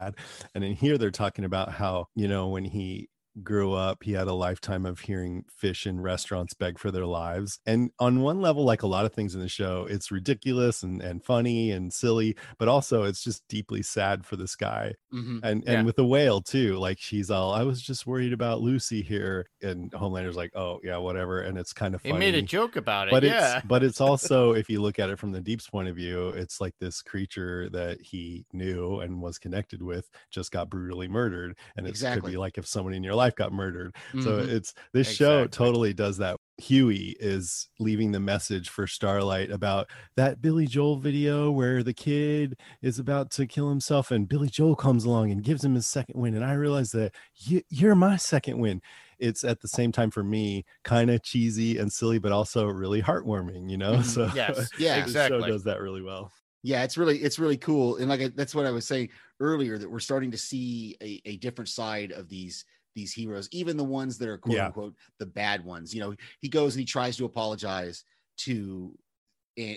[0.55, 3.11] And in here they're talking about how you know when he
[3.43, 7.61] grew up he had a lifetime of hearing fish in restaurants beg for their lives
[7.67, 11.01] and on one level like a lot of things in the show it's ridiculous and,
[11.03, 15.41] and funny and silly but also it's just deeply sad for this guy Mhm.
[15.43, 15.73] and Yeah.
[15.75, 19.47] and with the whale too like she's all i was just worried about lucy here
[19.63, 23.09] and homelander's like oh yeah whatever and it's kind of He made a joke about
[23.09, 23.11] it.
[23.13, 23.59] but yeah.
[23.59, 26.29] it's but it's also if you look at it from the deep's point of view
[26.31, 31.57] it's like this creature that he knew and was connected with just got brutally murdered
[31.77, 34.49] and it could be like if someone in your life got murdered so Mhm.
[34.49, 40.41] it's this show totally does that huey is leaving the message for starlight about that
[40.41, 45.05] billy joel video where the kid is about to kill himself and billy joel comes
[45.05, 48.59] along and gives him his second win and i realize that you, you're my second
[48.59, 48.81] win
[49.19, 53.03] it's at the same time for me kind of cheesy and silly but also really
[53.03, 54.05] heartwarming you know Mhm.
[54.05, 54.97] so Yes, Yeah.
[55.07, 55.51] the show exactly.
[55.51, 56.33] does that really well
[56.65, 59.79] yeah it's really it's really cool and like I, that's what i was saying earlier
[59.79, 62.65] that we're starting to see a, a different side of these
[62.99, 64.67] these heroes even the ones that are quote Yeah.
[64.67, 68.05] unquote the bad ones you know he goes and he tries to apologize
[68.39, 68.97] to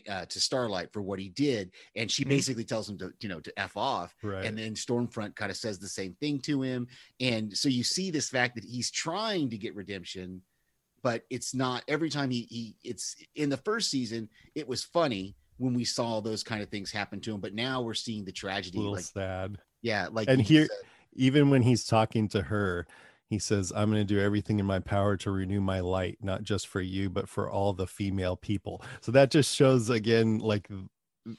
[0.09, 2.29] uh, to starlight for what he did and she Mhm.
[2.29, 5.57] basically tells him to you know to f off right and then stormfront kind of
[5.57, 6.87] says the same thing to him
[7.19, 10.41] and so you see this fact that he's trying to get redemption
[11.03, 15.35] but it's not every time he he it's in the first season it was funny
[15.57, 18.31] when we saw those kind of things happen to him but now we're seeing the
[18.31, 20.77] a tragedy little like sad yeah like and here said.
[21.13, 22.85] even when he's talking to her
[23.31, 26.43] he says i'm going to do everything in my power to renew my light not
[26.43, 30.67] just for you but for all the female people so that just shows again like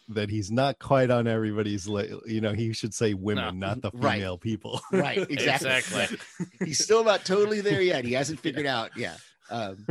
[0.08, 3.66] that he's not quite on everybody's li- you know he should say women No.
[3.68, 4.14] not the Right.
[4.14, 6.18] female people right exactly Exactly.
[6.64, 9.16] he's still not totally there yet he hasn't figured out yeah
[9.52, 9.86] um,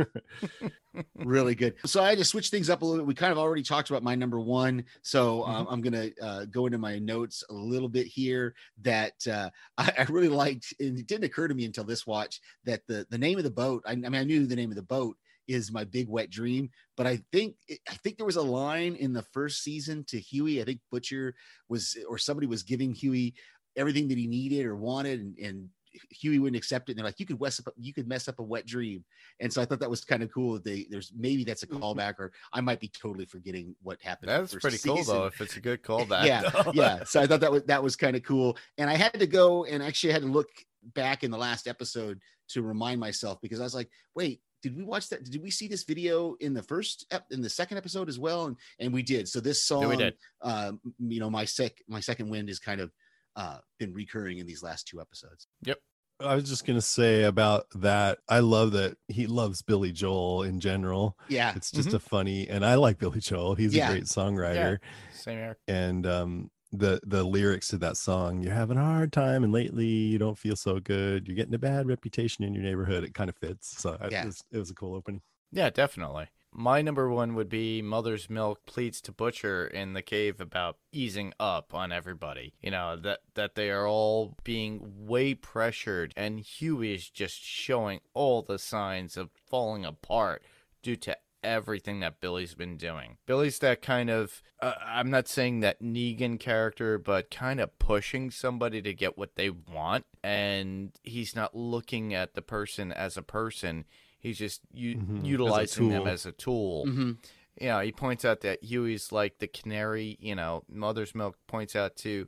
[1.14, 1.74] really good.
[1.86, 3.08] So i had to switch things up a little bit.
[3.08, 4.84] We kind of already talked about my number one.
[5.02, 9.50] So um, i'm gonna uh, go into my notes a little bit here that uh,
[9.78, 13.06] I, I really liked and it didn't occur to me until this watch that the
[13.10, 15.16] the name of the boat I, I mean i knew the name of the boat
[15.48, 17.56] is my big wet dream but i think
[17.88, 20.60] i think there was a line in the first season to huey.
[20.60, 21.34] I think butcher
[21.68, 23.34] was or somebody was giving huey
[23.76, 25.68] everything that he needed or wanted and, and
[26.10, 26.92] Huey wouldn't accept it.
[26.92, 29.04] And they're like, you could mess up, you could mess up a wet dream.
[29.40, 30.54] And so I thought that was kind of cool.
[30.54, 34.30] That they there's maybe that's a callback, or I might be totally forgetting what happened.
[34.30, 35.26] in the That's first pretty cool though.
[35.26, 36.26] If it's a good callback.
[36.26, 37.04] Yeah, yeah.
[37.04, 38.56] So I thought that was that was kind of cool.
[38.78, 40.48] And I had to go and actually I had to look
[40.94, 44.82] back in the last episode to remind myself because I was like, wait, did we
[44.84, 45.24] watch that?
[45.24, 48.46] Did we see this video in the first ep- in the second episode as well?
[48.46, 49.28] And and we did.
[49.28, 50.14] So this song, Yeah, we did.
[50.40, 52.92] Uh, you know, my sec my second wind is kind of
[53.36, 55.46] uh been recurring in these last two episodes.
[55.64, 55.78] Yep.
[56.20, 60.44] I was just going to say about that i love that he loves billy joel
[60.44, 61.52] in general Yeah.
[61.56, 63.88] it's just a funny and i like billy joel he's Yeah.
[63.88, 64.78] a great songwriter
[65.12, 65.58] Same here.
[65.66, 69.86] and um the the lyrics to that song you're having a hard time and lately
[69.86, 73.28] you don't feel so good you're getting a bad reputation in your neighborhood it kind
[73.28, 76.28] of fits so I, it, was, it was a cool opening Yeah, definitely.
[76.54, 81.32] My number one would be Mother's Milk pleads to Butcher in the cave about easing
[81.40, 82.52] up on everybody.
[82.60, 88.00] You know, that that they are all being way pressured and Huey is just showing
[88.12, 90.42] all the signs of falling apart
[90.82, 93.16] due to everything that Billy's been doing.
[93.24, 98.30] Billy's that kind of uh, I'm not saying that Negan character, but kind of pushing
[98.30, 103.22] somebody to get what they want and he's not looking at the person as a
[103.22, 103.86] person.
[104.22, 106.86] He's just u- Mhm, as utilizing them as a tool.
[106.86, 107.18] Mhm.
[107.60, 110.16] You know, he points out that Huey's like the canary.
[110.20, 112.26] You know, Mother's Milk points out to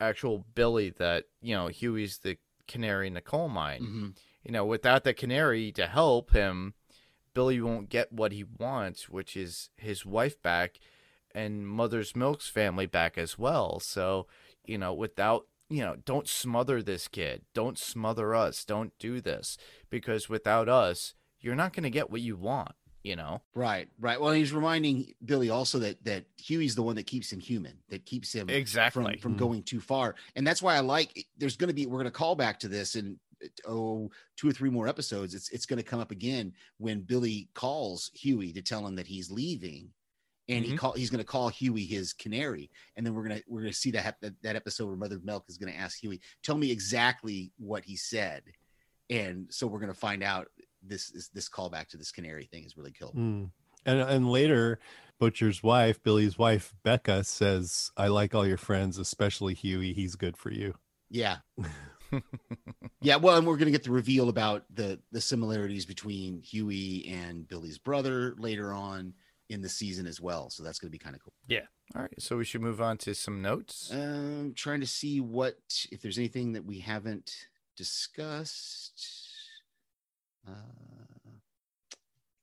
[0.00, 2.38] actual Billy that you know Huey's the
[2.68, 3.82] canary in the coal mine.
[3.82, 4.18] Mhm.
[4.44, 6.74] You know, without the canary to help him,
[7.34, 10.78] Billy won't get what he wants, which is his wife back.
[11.34, 13.80] and Mother's Milk's family back as well.
[13.80, 14.26] So,
[14.66, 17.42] you know, without you know, don't smother this kid.
[17.54, 18.64] Don't smother us.
[18.64, 19.56] Don't do this
[19.90, 23.42] because without us, you're not going to get what you want, you know?
[23.54, 24.20] Right, right.
[24.20, 28.04] Well, he's reminding Billy also that that Huey's the one that keeps him human, that
[28.06, 29.04] keeps him Exactly.
[29.04, 29.38] from from Mhm.
[29.38, 31.26] going too far, and that's why I like.
[31.36, 33.18] There's going to be we're going to call back to this in
[33.66, 35.34] oh two or three more episodes.
[35.34, 39.06] It's it's going to come up again when Billy calls Huey to tell him that
[39.08, 39.90] he's leaving,
[40.48, 40.78] and he Mhm.
[40.78, 43.90] call he's going to call Huey his canary, and then we're gonna we're gonna see
[43.92, 47.52] that that, that episode where Mother Milk is going to ask Huey, tell me exactly
[47.58, 48.42] what he said,
[49.10, 50.48] and so we're going to find out.
[50.84, 53.12] This is this callback to this canary thing is really cool.
[53.16, 53.50] Mm.
[53.86, 54.80] And and later,
[55.20, 59.92] Butcher's wife, Billy's wife, Becca says, "I like all your friends, especially Huey.
[59.92, 60.74] He's good for you."
[61.08, 61.36] Yeah.
[63.00, 67.46] yeah, well, and we're gonna get the reveal about the the similarities between Huey and
[67.48, 69.14] Billy's brother later on
[69.52, 70.50] in the season as well.
[70.50, 71.34] So that's gonna be kind of cool.
[71.46, 71.66] Yeah.
[71.94, 72.14] All right.
[72.18, 73.90] So we should move on to some notes.
[73.92, 75.56] Um trying to see what
[75.90, 79.00] if there's anything that we haven't discussed.
[80.46, 80.52] Uh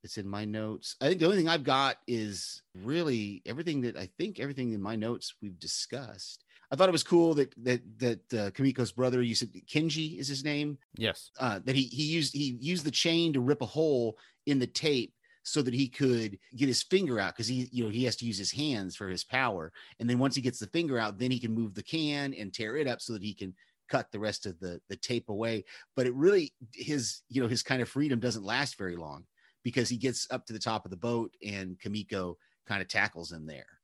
[0.04, 0.95] it's in my notes.
[1.02, 4.82] I think the only thing I've got is really everything that I think everything in
[4.82, 6.45] my notes we've discussed.
[6.72, 10.28] I thought it was cool that that that uh, Kimiko's brother, you said Kenji is
[10.28, 11.32] his name, yes.
[11.39, 14.67] uh, that he he used he used the chain to rip a hole in the
[14.67, 15.13] tape
[15.50, 18.26] so that he could get his finger out because he you know he has to
[18.26, 21.32] use his hands for his power, and then once he gets the finger out, then
[21.32, 23.54] he can move the can and tear it up so that he can
[23.90, 25.64] cut the rest of the the tape away.
[25.96, 29.26] But it really his you know his kind of freedom doesn't last very long
[29.64, 33.32] because he gets up to the top of the boat and Kimiko kind of tackles
[33.32, 33.79] him there.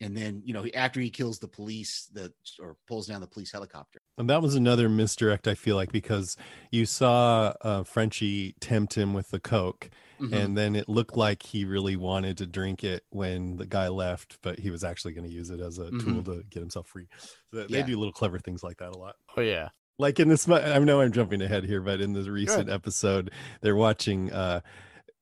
[0.00, 3.50] And then, you know, after he kills the police, the or pulls down the police
[3.50, 4.00] helicopter.
[4.16, 6.36] And that was another misdirect, I feel like, because
[6.70, 10.32] you saw uh, Frenchie tempt him with the Coke, Mhm.
[10.32, 14.38] and then it looked like he really wanted to drink it when the guy left,
[14.42, 17.06] but he was actually going to use it as a tool to get himself free.
[17.52, 17.86] So they- they Yeah.
[17.86, 19.16] do little clever things like that a lot.
[19.36, 19.68] Oh yeah.
[20.00, 23.32] like in this i know i'm jumping ahead here but in this recent episode
[23.62, 24.60] they're watching uh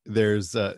[0.05, 0.75] there's uh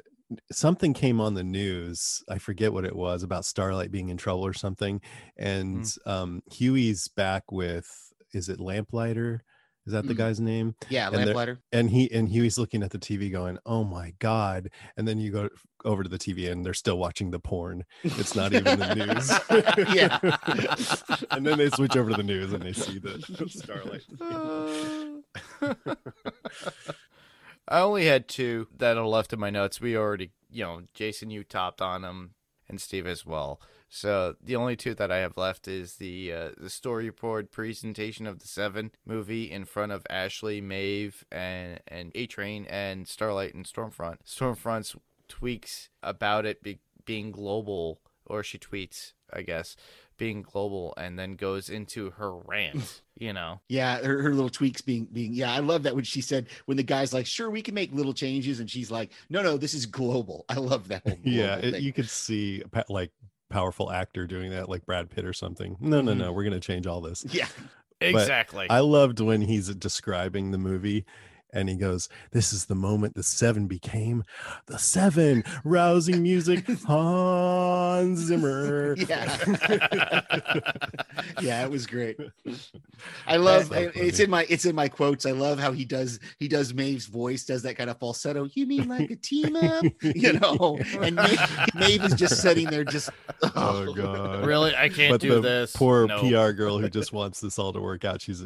[0.52, 4.44] something came on the news i forget what it was about starlight being in trouble
[4.44, 5.00] or something
[5.36, 7.90] and um huey's back with
[8.34, 9.42] is it lamplighter?
[9.86, 10.18] Is that the Mm.
[10.18, 10.74] guy's name?
[10.90, 11.60] Yeah, And lamplighter.
[11.72, 14.68] and he and huey's looking at the tv going oh my god.
[14.98, 15.48] And then you go
[15.86, 17.84] over to the tv and they're still watching the porn.
[18.04, 19.30] It's not even the news.
[19.94, 20.18] Yeah.
[21.30, 24.04] and then they switch over to the news and they see the starlight
[27.68, 29.81] I only had two that are left in my notes.
[29.81, 32.31] We already, you know, Jason, you topped on them,
[32.68, 33.61] and Steve as well.
[33.90, 38.38] So the only two that I have left is the uh, the storyboard presentation of
[38.38, 43.64] the Seven movie in front of Ashley, Maeve, and and A Train, and Starlight and
[43.64, 44.18] Stormfront.
[44.26, 44.96] Stormfront's
[45.28, 49.76] tweaks about it be, being global, or she tweets, I guess,
[50.18, 53.02] being global, and then goes into her rant.
[53.20, 56.20] You know, Yeah, her, her little tweaks being being yeah, I love that when she
[56.20, 59.42] said when the guy's like, sure, we can make little changes, and she's like, no,
[59.42, 60.44] no, this is global.
[60.48, 61.02] I love that.
[61.02, 63.11] Whole yeah it, you could see like
[63.50, 66.18] powerful actor doing that like brad pitt or something no no Mhm.
[66.18, 67.48] no we're gonna change all this yeah,
[68.00, 68.68] exactly.
[68.70, 71.04] i loved when he's describing the movie
[71.52, 74.22] and he goes this is the moment the seven became
[74.66, 79.38] the seven rousing music hans zimmer yeah,
[81.40, 81.64] yeah.
[81.64, 82.16] It was great.
[83.26, 85.26] I love so I- it's in my it's in my quotes.
[85.26, 88.48] I love how he does he does Maeve's voice, does that kind of falsetto.
[88.54, 90.78] You mean like a team up, you know?
[91.00, 91.40] And Maeve,
[91.74, 93.11] Maeve is just sitting there, just
[93.42, 95.72] oh, oh god really, I can't but do the this.
[95.76, 96.20] poor No.
[96.20, 98.42] pr girl who just wants this all to work out she's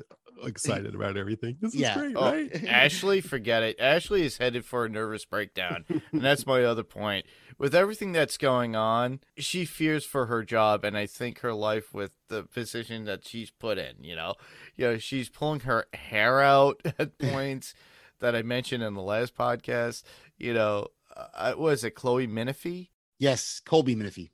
[0.47, 1.93] excited about everything this Yeah.
[1.95, 3.81] is great Oh, right Ashley, forget it.
[3.81, 5.85] Ashley is headed for a nervous breakdown.
[6.13, 7.27] And that's my other point.
[7.59, 11.95] With everything that's going on, she fears for her job and I think her life
[11.95, 14.35] with the position that she's put in, you know.
[14.77, 17.75] You know, she's pulling her hair out at points
[18.21, 20.03] that I mentioned in the last podcast.
[20.39, 22.89] You know, uh, was it Chloe Minifie?
[23.19, 24.31] yes, Colby Minifie.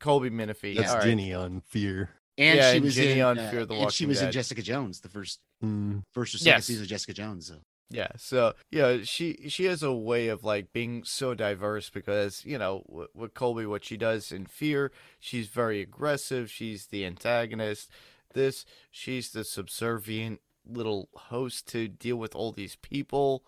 [0.00, 0.76] Colby Minifie.
[0.76, 1.04] that's All right.
[1.04, 3.92] ginny on fear And Yeah, she and was Ginny in on uh, Fear the and
[3.92, 6.02] she Walking was in Jessica Jones, the first Mm.
[6.12, 6.64] first or second Yes.
[6.66, 7.46] season of Jessica Jones.
[7.46, 7.60] So.
[7.90, 12.58] Yeah, so yeah, she she has a way of like being so diverse because you
[12.58, 16.50] know with, with Colby, what she does in Fear, she's very aggressive.
[16.50, 17.90] She's the antagonist.
[18.32, 23.44] This, she's the subservient little host to deal with all these people.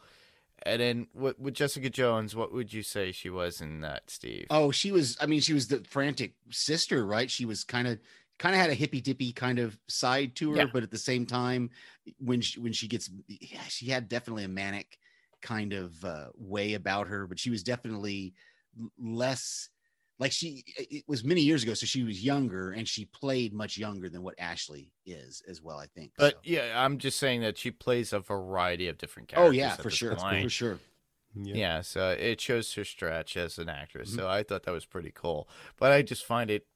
[0.62, 4.46] And then with, with Jessica Jones, what would you say she was in that, Steve?
[4.50, 5.16] Oh, she was.
[5.20, 7.30] I mean, she was the frantic sister, right?
[7.30, 7.98] She was kind of,
[8.38, 10.66] kind of had a hippy dippy kind of side to her, Yeah.
[10.72, 11.70] but at the same time,
[12.18, 14.98] when she when she gets, yeah, she had definitely a manic
[15.42, 17.26] kind of uh, way about her.
[17.26, 18.34] But she was definitely
[18.98, 19.68] less
[20.18, 23.76] like she it was many years ago, so she was younger and she played much
[23.76, 25.78] younger than what Ashley is as well.
[25.78, 26.12] I think.
[26.16, 26.40] But so.
[26.44, 29.58] yeah, I'm just saying that she plays a variety of different characters oh characters.
[29.58, 30.44] yeah, at for sure, point.
[30.44, 30.78] for sure.
[31.36, 31.80] Yeah.
[31.80, 34.10] so it shows her stretch as an actress.
[34.10, 34.20] Mm-hmm.
[34.20, 35.48] So I thought that was pretty cool.
[35.78, 36.66] But I just find it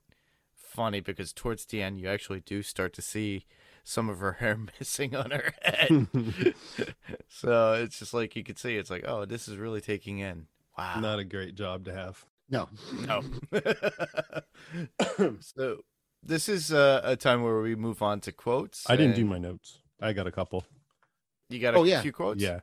[0.58, 3.46] funny because towards the end, you actually do start to see
[3.84, 6.06] some of her hair missing on her head.
[7.28, 10.46] so it's just like you could see, it's like, oh, this is really taking in.
[10.76, 11.00] Wow.
[11.00, 12.24] Not a great job to have.
[12.50, 12.68] No,
[13.06, 13.22] No.
[15.40, 15.78] so
[16.22, 18.88] this is uh, a time where we move on to quotes.
[18.88, 19.78] I didn't do my notes.
[20.00, 20.64] I got a couple.
[21.50, 22.00] You got a Oh, yeah.
[22.02, 22.42] few quotes?
[22.42, 22.60] Yeah.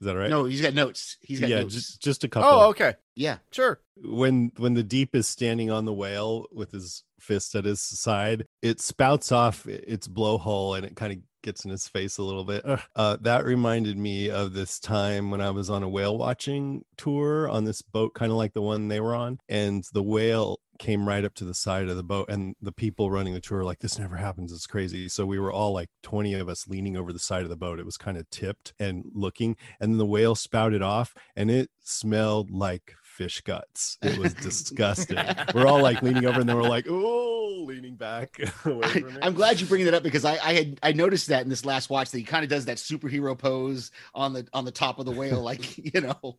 [0.00, 0.28] Is that right?
[0.30, 1.16] no, he's got notes.
[1.20, 1.74] He's got yeah, notes.
[1.74, 2.50] just just a couple.
[2.50, 2.94] Oh, okay.
[3.14, 3.80] yeah, Sure.
[3.96, 8.44] when when the deep is standing on the whale with his fist at his side
[8.60, 12.44] it spouts off its blowhole and it kind of gets in his face a little
[12.44, 12.62] bit
[12.94, 17.48] uh, that reminded me of this time when i was on a whale watching tour
[17.48, 21.08] on this boat kind of like the one they were on and the whale came
[21.08, 23.64] right up to the side of the boat and the people running the tour were
[23.64, 24.52] like this never happens.
[24.52, 25.08] It's crazy.
[25.08, 27.78] So we were all like 20 of us leaning over the side of the boat.
[27.78, 31.70] It was kind of tipped and looking and then the whale spouted off and it
[31.82, 33.98] smelled like fish guts.
[34.02, 35.18] It was disgusting.
[35.54, 39.18] We're all like leaning over and then we're like oh leaning back away I, it.
[39.22, 41.64] i'm glad you bring that up because I, I had I noticed that in this
[41.64, 44.98] last watch that he kind of does that superhero pose on the on the top
[44.98, 46.38] of the whale, like you know.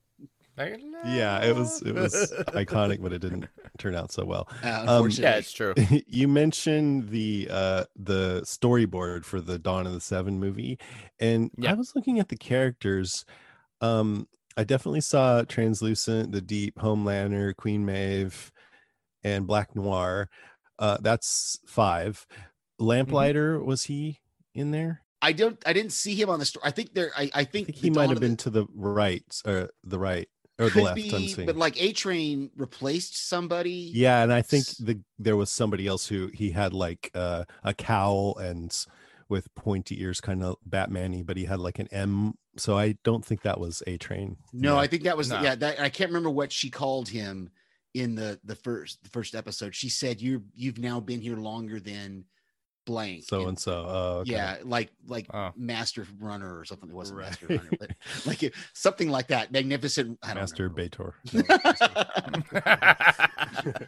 [1.05, 2.13] Yeah it was it was
[2.49, 3.45] iconic but it didn't
[3.77, 5.09] turn out so well Uh, Um.
[5.11, 5.73] Yeah, it's true.
[6.07, 10.79] you mentioned the uh the storyboard for the Dawn of the Seven movie,
[11.19, 11.71] and Yeah.
[11.71, 13.23] I was looking at the characters.
[13.81, 14.27] Um,
[14.57, 18.51] I definitely saw Translucent, the Deep, Homelander, Queen Maeve,
[19.23, 20.29] and Black Noir.
[20.79, 22.25] Uh, that's five.
[22.79, 24.19] Lamplighter was he
[24.55, 25.03] in there?
[25.21, 26.63] I don't I didn't see him on the story.
[26.65, 28.49] I think there I, I I think, think he might have of the- been to
[28.49, 30.29] the right or the right
[30.59, 30.99] or the could left.
[30.99, 31.45] I'm be, saying.
[31.45, 33.91] but like A Train replaced somebody.
[33.93, 37.73] Yeah, and I think the there was somebody else who he had like uh, a
[37.73, 38.75] cowl and
[39.29, 42.35] with pointy ears, kind of Batman-y, but he had like an M.
[42.55, 44.37] So I don't think that was A Train.
[44.53, 45.41] No, I think that was No.
[45.41, 45.55] yeah.
[45.55, 47.49] That I can't remember what she called him
[47.93, 49.75] in the the first the first episode.
[49.75, 52.25] She said you you've now been here longer than
[52.87, 53.25] blank.
[53.27, 53.85] so And- and so.
[53.87, 54.31] Oh, okay.
[54.31, 55.51] Yeah, like like Oh.
[55.55, 56.89] Master Runner or something.
[56.89, 57.27] It wasn't Right.
[57.29, 57.91] Master Runner, but
[58.25, 59.51] like it- something like that.
[59.51, 60.17] Magnificent.
[60.23, 61.13] I don't Master remember.
[61.33, 61.33] Bator.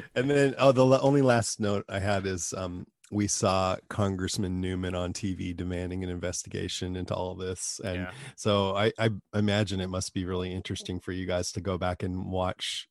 [0.14, 4.96] and then oh, the only last note I had is um we saw Congressman Neuman
[4.96, 8.10] on TV demanding an investigation into all this, and Yeah.
[8.36, 12.04] so I, I imagine it must be really interesting for you guys to go back
[12.04, 12.89] and watch it,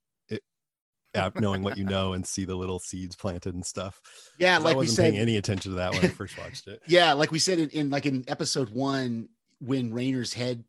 [1.39, 4.01] knowing what you know, and see the little seeds planted and stuff.
[4.37, 5.11] Yeah, like I we wasn't said.
[5.11, 6.81] paying any attention to that when I first watched it.
[6.87, 9.29] Yeah, like we said in, in like in episode one,
[9.59, 10.63] when Raynor's head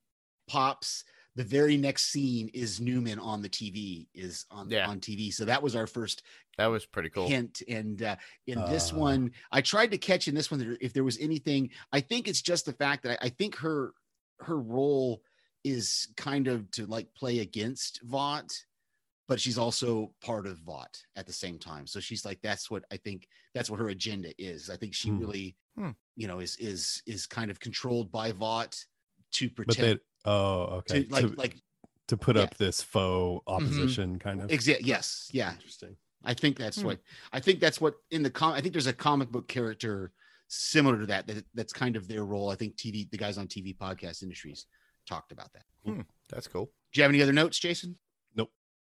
[0.48, 1.04] pops,
[1.36, 4.88] the very next scene is Neuman on the TV, is on Yeah.
[4.88, 5.32] on TV.
[5.32, 6.22] So that was our first
[6.58, 7.26] that was pretty cool.
[7.28, 7.62] hint.
[7.68, 8.16] And uh,
[8.46, 8.96] in this Ah.
[8.96, 11.70] one, I tried to catch in this one if there was anything.
[11.92, 13.92] I think it's just the fact that I, I think her
[14.40, 15.22] her role
[15.64, 18.52] is kind of to like play against Vought,
[19.30, 21.86] but she's also part of Vought at the same time.
[21.86, 23.28] So she's like, that's what I think.
[23.54, 24.68] That's what her agenda is.
[24.68, 25.18] I think she Hmm.
[25.20, 25.90] really, Hmm.
[26.16, 28.74] you know, is is is kind of controlled by Vought
[29.34, 29.80] to But protect.
[29.80, 31.56] they, oh, okay, to, like to, like
[32.08, 32.42] to put yeah.
[32.42, 34.50] up this faux opposition kind of.
[34.50, 34.88] Exactly.
[34.88, 35.96] yes yeah Interesting.
[36.24, 36.86] I think that's Hmm.
[36.88, 36.98] what
[37.32, 40.12] I think that's what in the com I think there's a comic book character
[40.48, 42.50] similar to that, that that's kind of their role.
[42.50, 44.66] I think TV the guys on TV podcast industries
[45.06, 46.04] talked about that.
[46.28, 46.66] That's cool.
[46.92, 47.96] Do you have any other notes, Jason?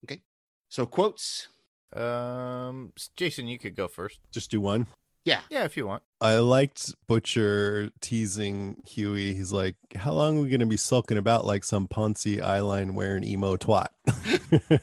[0.03, 0.11] Nope.
[0.11, 0.23] Okay.
[0.69, 1.49] So quotes.
[1.95, 4.21] Um, Jason, you could go first.
[4.31, 4.87] Just do one.
[5.25, 5.41] Yeah.
[5.51, 6.03] Yeah, if you want.
[6.21, 9.35] I liked Butcher teasing Huey.
[9.35, 13.25] He's like, "How long are we gonna be sulking about like some Ponzi eyeline wearing
[13.25, 13.89] emo twat?"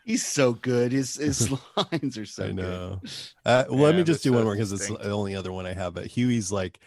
[0.04, 0.92] He's so good.
[0.92, 2.56] His his lines are so I good.
[2.56, 3.00] know.
[3.44, 5.66] Uh, well, let me just they're do one more because it's the only other one
[5.66, 5.94] I have.
[5.94, 6.78] But Huey's like,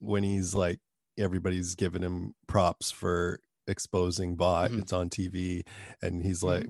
[0.00, 0.80] when he's like,
[1.18, 4.70] everybody's giving him props for exposing Vought.
[4.70, 4.80] Mhm.
[4.80, 5.62] It's on TV,
[6.02, 6.66] and he's like,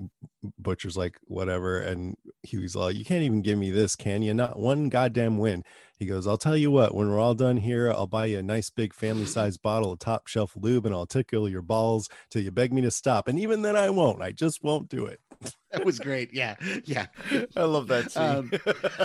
[0.59, 4.33] Butcher's like, whatever, and he was like, you can't even give me this, can you?
[4.33, 5.63] Not one goddamn win.
[5.97, 6.93] He goes, I'll tell you what.
[6.93, 10.27] When we're all done here, I'll buy you a nice big family-sized bottle of top
[10.27, 13.27] shelf lube, and I'll tickle your balls till you beg me to stop.
[13.27, 14.21] And even then, I won't.
[14.21, 15.19] I just won't do it.
[15.71, 16.33] That was great.
[16.33, 16.55] Yeah.
[16.85, 17.07] Yeah.
[17.57, 18.23] I love that scene.
[18.23, 18.51] Um,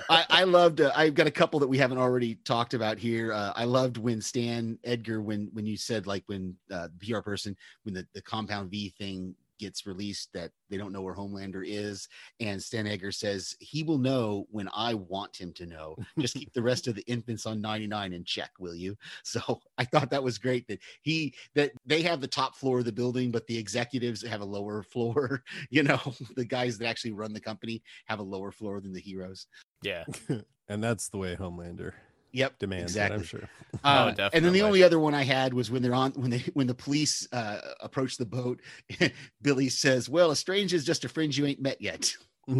[0.09, 0.81] I, I loved.
[0.81, 3.33] Uh, I've got a couple that we haven't already talked about here.
[3.33, 7.21] Uh, I loved when Stan Edgar, when when you said like when uh, the PR
[7.21, 11.63] person, when the, the compound V thing gets released that they don't know where Homelander
[11.67, 12.09] is,
[12.41, 15.97] and Stan Edgar says he will know when I want him to know.
[16.19, 18.97] Just keep the rest of the infants on 99 in check, will you?
[19.23, 22.85] So I thought that was great that he that they have the top floor of
[22.85, 25.45] the building, but the executives have a lower floor.
[25.69, 26.01] You know,
[26.37, 29.47] the guys that actually run the company have a lower floor than the heroes.
[29.83, 30.05] Yeah.
[30.69, 31.93] and that's the way Homelander
[32.33, 33.17] Yep, demands exactly.
[33.17, 33.49] it, I'm sure.
[33.83, 36.31] Oh, Uh, and then the only other one I had was when they're on when
[36.31, 38.61] they when the police uh, approach the boat.
[39.43, 42.13] Billy says, "Well, a stranger is just a friend you ain't met yet."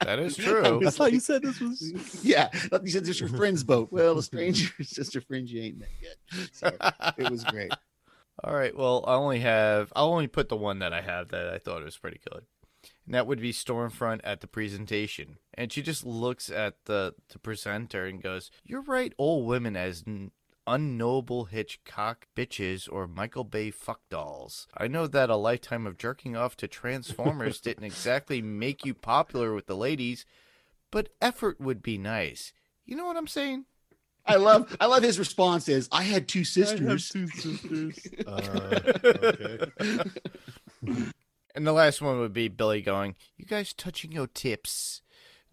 [0.00, 0.78] That is I true.
[0.78, 3.62] was I thought you said this was yeah, I thought you said this your friend's
[3.62, 3.88] boat.
[3.92, 6.16] Well, a stranger is just a friend you ain't met yet.
[6.52, 6.76] So
[7.18, 7.72] it was great.
[8.42, 8.76] All right.
[8.76, 9.92] Well, I only have.
[9.94, 12.44] I'll only put the one that I have that I thought was pretty good,
[13.06, 17.38] and that would be Stormfront at the presentation, and she just looks at the the
[17.38, 19.12] presenter and goes, "You're right.
[19.18, 20.30] All women as n-
[20.66, 24.66] unknowable Hitchcock bitches or Michael Bay fuck dolls.
[24.76, 29.54] I know that a lifetime of jerking off to Transformers didn't exactly make you popular
[29.54, 30.24] with the ladies,
[30.90, 32.52] but effort would be nice.
[32.86, 33.66] You know what I'm saying?"
[34.26, 37.08] I love I love his response is I had two I have sisters.
[37.10, 37.98] two sisters.
[38.26, 40.10] Uh, okay.
[41.54, 45.00] And the last one would be Billy going, "You guys touching your tips."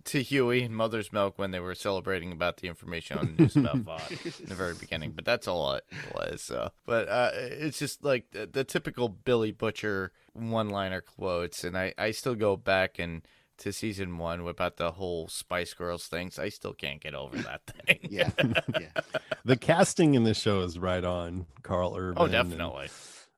[0.05, 3.55] To Huey and Mother's Milk when they were celebrating about the information on the news
[3.55, 5.83] about Vought in the very beginning, but that's all it
[6.15, 6.41] was.
[6.41, 11.93] So, but uh, it's just like the, the typical Billy Butcher one-liner quotes, and I,
[11.99, 13.21] I still go back and
[13.59, 16.39] to season one about the whole Spice Girls things.
[16.39, 17.99] I still can't get over that thing.
[18.09, 18.31] Yeah,
[18.79, 19.01] yeah.
[19.45, 21.45] the casting in this show is right on.
[21.61, 22.15] Karl Urban.
[22.17, 22.89] oh, and definitely.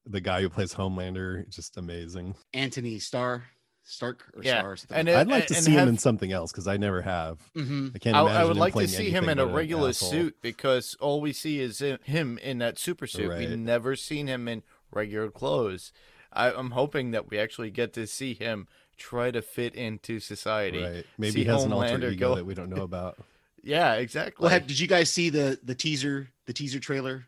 [0.06, 2.36] The guy who plays Homelander, just amazing.
[2.54, 3.44] Anthony Starr,
[3.84, 4.98] Stark or Yeah, Star.
[4.98, 7.40] and I'd like to and see him in something else because I never have.
[7.54, 8.38] hmm I can't I, imagine.
[8.42, 11.60] I would him like to see him in a regular suit because all we see
[11.60, 13.30] is him- him in that super suit.
[13.38, 15.92] We've never seen him in regular clothes.
[16.34, 20.82] I, I'm hoping that we actually get to see him try to fit into society.
[20.84, 21.06] Right.
[21.18, 23.18] Maybe See he has an alter ego go- that we don't know about.
[23.64, 24.44] Yeah, exactly.
[24.44, 27.26] Well, have, did you guys see the the teaser the teaser trailer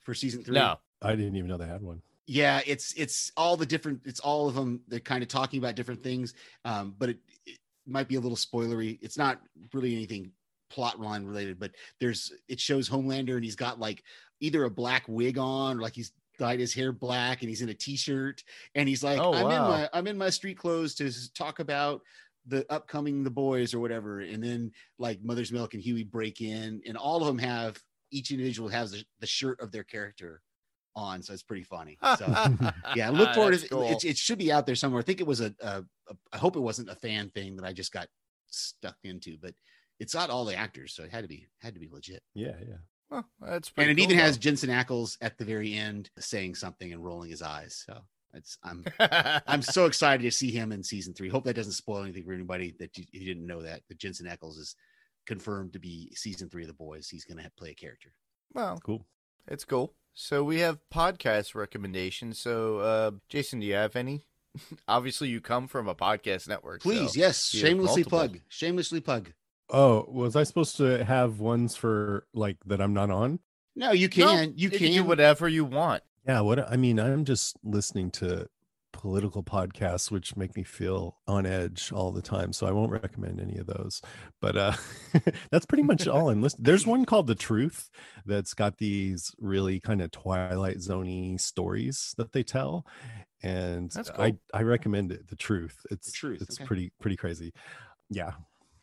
[0.00, 0.54] for season three?
[0.54, 0.78] no.
[1.00, 2.02] I didn't even know they had one.
[2.28, 5.74] Yeah it's it's all the different it's all of them they're kind of talking about
[5.74, 8.98] different things um but it, it might be a little spoilery.
[9.00, 9.40] It's not
[9.72, 10.30] really anything
[10.70, 14.04] plot line related but there's it shows homelander and he's got like
[14.40, 17.70] either a black wig on or like he's dyed his hair black and he's in
[17.70, 21.10] a t-shirt and he's like Oh, i'm in my i'm in my street clothes to
[21.32, 22.02] talk about
[22.46, 26.82] the upcoming the boys or whatever and then like mother's milk and huey break in
[26.86, 30.42] and all of them have each individual has the, the shirt of their character
[30.98, 32.26] on so it's pretty funny so
[32.96, 33.82] yeah look ah, forward to cool.
[33.90, 36.36] it, it should be out there somewhere i think it was a, a, a i
[36.36, 38.08] hope it wasn't a fan thing that i just got
[38.48, 39.54] stuck into but
[40.00, 42.54] it's not all the actors so it had to be had to be legit Yeah,
[42.66, 42.76] yeah.
[43.10, 46.92] Well, that's and it cool, even has jensen ackles at the very end saying something
[46.92, 47.98] and rolling his eyes so
[48.34, 48.84] it's i'm
[49.46, 52.32] i'm so excited to see him in season three hope that doesn't spoil anything for
[52.32, 54.74] anybody that you, you didn't know that but jensen ackles is
[55.26, 58.12] confirmed to be season three of the boys he's going to play a character
[58.54, 59.04] well, Cool.
[59.48, 59.92] it's cool.
[60.20, 62.40] So we have podcast recommendations.
[62.40, 64.24] So, uh, Jason, do you have any?
[64.88, 66.82] Obviously, you come from a podcast network.
[66.82, 68.18] so please yes shamelessly multiple.
[68.18, 69.32] plug shamelessly plug
[69.70, 73.38] Oh, was I supposed to have ones for like that I'm not on?
[73.76, 76.02] no you can you you can do whatever you want.
[76.26, 78.48] Yeah, what I mean, I'm just listening to
[78.98, 82.52] political podcasts which make me feel on edge all the time.
[82.52, 84.02] So I won't recommend any of those.
[84.40, 84.72] But uh
[85.50, 86.64] that's pretty much all I'm listening.
[86.64, 87.90] There's one called The Truth
[88.26, 92.84] that's got these really kind of twilight zony stories that they tell.
[93.40, 94.40] And That's I cool.
[94.52, 95.28] I recommend it.
[95.28, 95.86] The Truth.
[95.92, 96.66] It's Truth, it's okay.
[96.66, 97.52] pretty pretty crazy.
[98.10, 98.32] Yeah.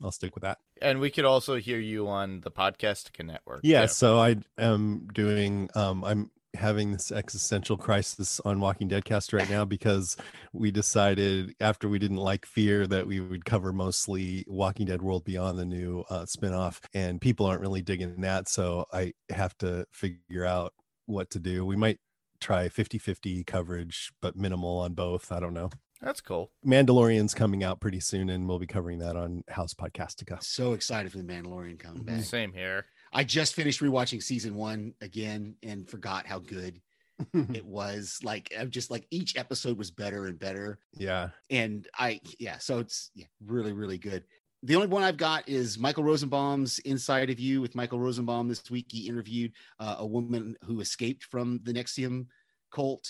[0.03, 0.59] I'll stick with that.
[0.81, 3.61] And we could also hear you on the Podcastica Network.
[3.63, 3.87] Yeah, too.
[3.89, 9.49] so I am doing um I'm having this existential crisis on Walking Dead cast right
[9.49, 10.17] now because
[10.53, 15.23] we decided after we didn't like Fear that we would cover mostly Walking Dead World
[15.23, 19.85] Beyond the new uh spinoff and people aren't really digging that so I have to
[19.91, 20.73] figure out
[21.05, 21.65] what to do.
[21.65, 21.99] We might
[22.41, 25.31] try 50-50 coverage but minimal on both.
[25.31, 25.69] I don't know.
[26.01, 26.51] That's cool.
[26.65, 30.43] Mandalorian's coming out pretty soon and we'll be covering that on House Podcastica.
[30.43, 32.21] So excited for the Mandalorian coming back.
[32.21, 32.85] Same here.
[33.15, 36.81] I just finished rewatching season one again and forgot how good
[37.33, 38.19] it was.
[38.23, 40.79] Like I'm just like each episode was better and better.
[40.93, 41.29] yeah.
[41.49, 44.25] And I yeah, so it's yeah, really, really good.
[44.63, 48.69] The only one I've got is Michael Rosenbaum's Inside of You with Michael Rosenbaum this
[48.71, 48.87] week.
[48.89, 52.25] He interviewed uh, a woman who escaped from the NXIVM
[52.71, 53.07] cult.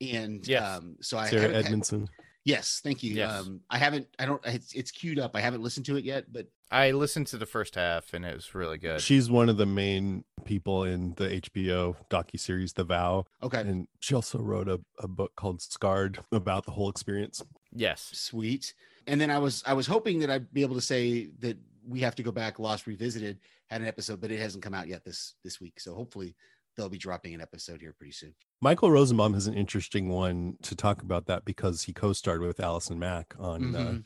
[0.00, 0.62] And Yes.
[0.78, 2.08] um, so I Sarah haven't had- Edmondson.
[2.44, 3.14] Yes, thank you.
[3.14, 3.30] Yes.
[3.30, 4.06] Um, I haven't.
[4.18, 4.40] I don't.
[4.46, 5.36] It's, it's queued up.
[5.36, 8.34] I haven't listened to it yet, but I listened to the first half and it
[8.34, 9.00] was really good.
[9.00, 13.24] She's one of the main people in the HBO docuseries The Vow.
[13.42, 17.42] okay, And she also wrote a, a book called Scarred about the whole experience.
[17.72, 18.10] yes.
[18.12, 18.74] sweet.
[19.06, 21.56] And then I was I was hoping that I'd be able to say that
[21.86, 22.58] we have to go back.
[22.58, 23.38] Lost Revisited
[23.68, 25.80] had an episode, but it hasn't come out yet this this week.
[25.80, 26.36] So hopefully
[26.76, 28.34] they'll be dropping an episode here pretty soon.
[28.60, 32.98] Michael Rosenbaum is an interesting one to talk about that because he co-starred with Allison
[32.98, 33.98] Mack on uh,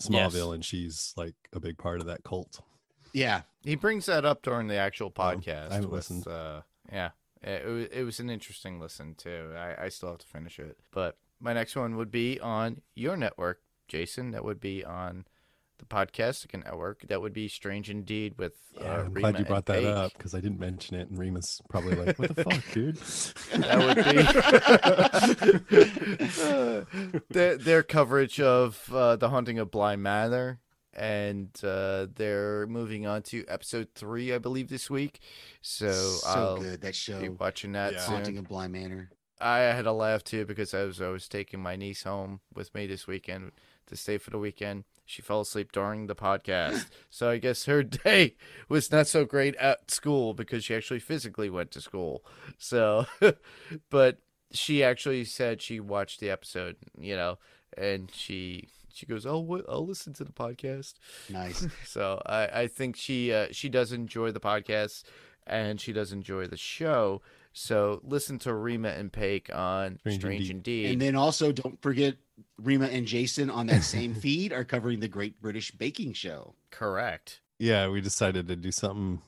[0.00, 2.60] Smallville, and she's like a big part of that cult.
[3.12, 5.70] Yeah, He brings that up during the actual Oh, podcast.
[5.70, 6.26] I haven't with, listened.
[6.28, 7.10] Uh, yeah,
[7.42, 9.52] it, wa- it was an interesting listen too.
[9.56, 13.16] I, I still have to finish it, but my next one would be on your
[13.16, 14.32] network, Jason.
[14.32, 15.24] That would be on
[15.78, 17.02] the Podcastica network.
[17.08, 18.54] That would be Strange Indeed with.
[18.74, 19.86] Yeah, uh, I'm Rima glad you brought that Paige.
[19.86, 22.96] up because I didn't mention it, and Remus probably like, "What the fuck, dude?"
[23.62, 23.96] That would
[27.18, 30.60] be their, their coverage of uh, the haunting of Bly Manor,
[30.92, 35.20] and uh, they're moving on to episode three, I believe, this week.
[35.62, 37.20] So, so I'll good that show.
[37.20, 38.00] be watching that Yeah.
[38.00, 38.14] soon.
[38.14, 39.10] Haunting of Bly Manor.
[39.38, 42.74] I had a laugh too because I was I was taking my niece home with
[42.74, 43.52] me this weekend
[43.86, 44.84] to stay for the weekend.
[45.04, 48.34] She fell asleep during the podcast, so I guess her day
[48.68, 52.24] was not so great at school because she actually physically went to school.
[52.58, 53.06] So,
[53.90, 54.18] but
[54.50, 57.38] she actually said she watched the episode, you know,
[57.76, 59.64] and she she goes, "Oh, what?
[59.68, 60.94] I'll listen to the podcast."
[61.28, 61.66] Nice.
[61.84, 65.04] So I, I think she uh, she does enjoy the podcast
[65.46, 67.22] and she does enjoy the show.
[67.58, 70.50] So listen to Rima and Paik on Strange Strange, Indeed.
[70.50, 70.92] Indeed.
[70.92, 72.16] and then also don't forget
[72.62, 76.54] Rima and Jason on that same feed are covering the Great British Baking Show.
[76.70, 77.40] Correct.
[77.58, 79.22] yeah, we decided to do something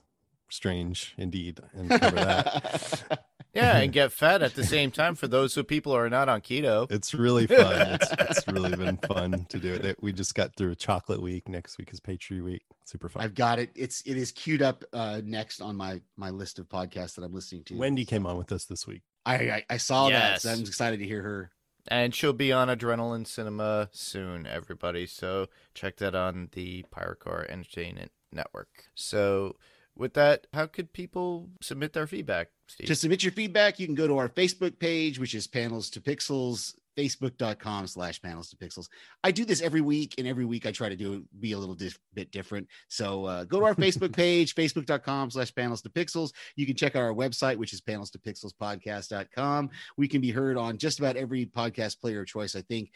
[0.51, 3.24] strange indeed and cover that.
[3.59, 6.41] Yeah, and get fed at the same time for those who people are not on
[6.41, 6.91] keto.
[6.91, 7.81] It's really fun.
[7.93, 9.97] It's, it's really been fun to do it.
[10.01, 11.49] We just got through chocolate week.
[11.49, 12.63] Next week is Patriot week.
[12.85, 13.23] Super fun.
[13.23, 13.71] I've got it.
[13.75, 17.35] It's it is queued up uh, next on my my list of podcasts that I'm
[17.35, 17.77] listening to.
[17.77, 19.03] Wendy came on with us this week.
[19.27, 20.43] I I, I saw that.
[20.43, 21.51] So I'm excited to hear her.
[21.91, 25.07] And she'll be on Adrenaline Cinema soon, everybody.
[25.07, 28.69] So check that on the Pyrocore Entertainment Network.
[28.95, 29.57] So
[29.97, 32.87] with that, how could people submit their feedback, Steve?
[32.89, 36.01] To submit your feedback, you can go to our Facebook page, which is Panels to
[36.01, 38.89] Pixels, facebook.com slash panels to pixels.
[39.23, 41.77] I do this every week, and every week I try to do be a little
[41.77, 42.66] dif- bit different.
[42.89, 46.33] So uh, go to our Facebook page, facebook.com slash panels to pixels.
[46.57, 49.71] You can check out our website, which is panels to pixels podcast.com.
[49.97, 52.91] We can be heard on just about every podcast player of choice, I think.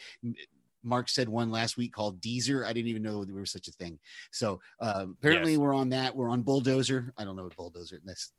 [0.85, 2.67] Mark said one last week called Deezer.
[2.67, 4.01] I didn't even know there was such a thing.
[4.33, 5.61] So um, apparently Yes.
[5.61, 6.17] we're on that.
[6.17, 7.13] We're on Bulldozer.
[7.17, 8.01] I don't know what Bulldozer.
[8.05, 8.33] That's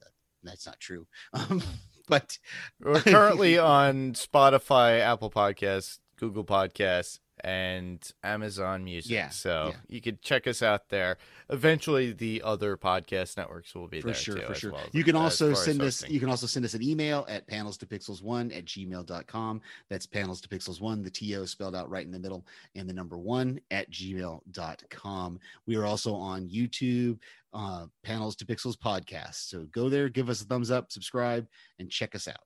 [0.44, 1.08] that's not true.
[1.34, 1.62] Um,
[2.08, 2.38] but
[2.82, 9.12] We're currently on Spotify, Apple Podcasts, Google Podcasts, and Amazon Music.
[9.12, 9.78] Yeah, So yeah.
[9.88, 11.18] you could check us out there.
[11.50, 14.72] Eventually, the other podcast networks will be for there sure, too, for sure.
[14.74, 16.02] well as- you can also send us.
[16.02, 16.14] hosting.
[16.14, 19.62] You can also send us an email at panels to pixels one at gmail.com.
[19.89, 22.94] That's panels to pixels one, the TO spelled out right in the middle, and the
[22.94, 25.39] number one at gmail.com.
[25.66, 27.18] We are also on YouTube,
[27.54, 29.47] uh, panels to pixels podcast.
[29.49, 31.47] So go there, give us a thumbs up, subscribe,
[31.80, 32.38] and check us out.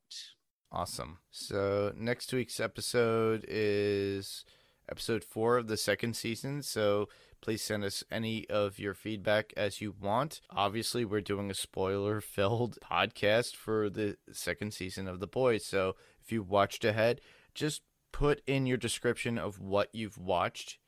[0.72, 1.20] Awesome.
[1.32, 4.44] So next week's episode is
[4.90, 6.62] episode four of the second season.
[6.62, 7.08] So
[7.42, 10.42] please send us any of your feedback as you want.
[10.50, 15.66] Obviously, we're doing a spoiler filled podcast for the second season of The Boys.
[15.66, 17.22] So if you watched ahead,
[17.54, 17.82] just
[18.12, 20.80] put in your description of what you've watched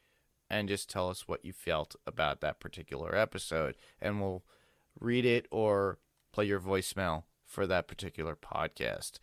[0.50, 3.76] and just tell us what you felt about that particular episode.
[4.02, 4.44] And we'll
[5.00, 6.00] read it or
[6.32, 9.20] play your voicemail for that particular podcast.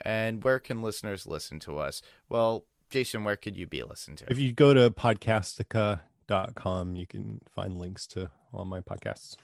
[0.00, 2.02] And where can listeners listen to us?
[2.28, 4.26] Well, Jason, where could you be listened to?
[4.30, 9.36] If you go to podcastica.com, you can find links to all my podcasts.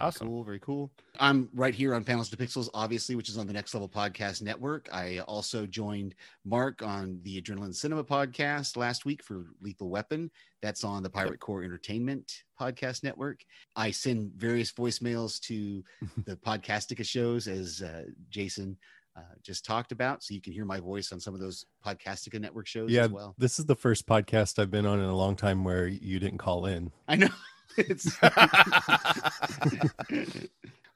[0.00, 0.28] Awesome.
[0.28, 0.90] Cool, very cool.
[1.18, 4.42] I'm right here on Panels to Pixels, obviously, which is on the Next Level Podcast
[4.42, 4.88] Network.
[4.92, 10.30] I also joined Mark on the Adrenaline Cinema podcast last week for Lethal Weapon.
[10.62, 13.40] That's on the Pirate Core Entertainment Podcast Network.
[13.74, 15.82] I send various voicemails to
[16.26, 18.76] the Podcastica shows, as uh, Jason
[19.16, 22.38] uh, just talked about, so you can hear my voice on some of those Podcastica
[22.38, 23.34] Network shows Yeah, as well.
[23.38, 26.36] this is the first podcast I've been on in a long time where you didn't
[26.38, 26.92] call in.
[27.08, 27.28] I know.
[27.76, 28.16] It's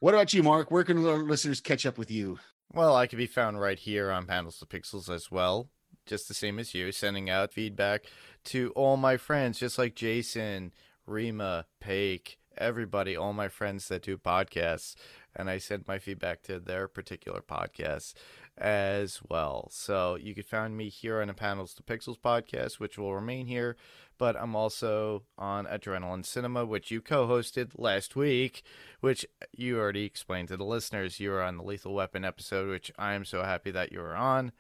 [0.01, 0.71] what about you, Mark?
[0.71, 2.39] Where can our listeners catch up with you?
[2.73, 5.69] well, I can be found right here on Panels to Pixels as well,
[6.07, 8.05] just the same as you, sending out feedback
[8.45, 10.73] to all my friends, just like Jason,
[11.05, 14.95] Rima, Paik, everybody, all my friends that do podcasts.
[15.35, 18.15] and I send my feedback to their particular podcasts
[18.57, 19.69] as well.
[19.73, 23.47] So you can find me here on the Panels to Pixels podcast, which will remain
[23.47, 23.77] here,
[24.21, 28.63] but I'm also on Adrenaline Cinema, which you co hosted last week,
[29.01, 29.25] which
[29.57, 31.19] you already explained to the listeners.
[31.19, 34.15] You were on the Lethal Weapon episode, which I am so happy that you were
[34.15, 34.53] on.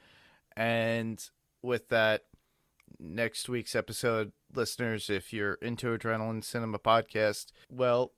[0.56, 1.22] And
[1.62, 2.22] with that,
[2.98, 8.12] next week's episode, listeners, if you're into Adrenaline Cinema podcast, well,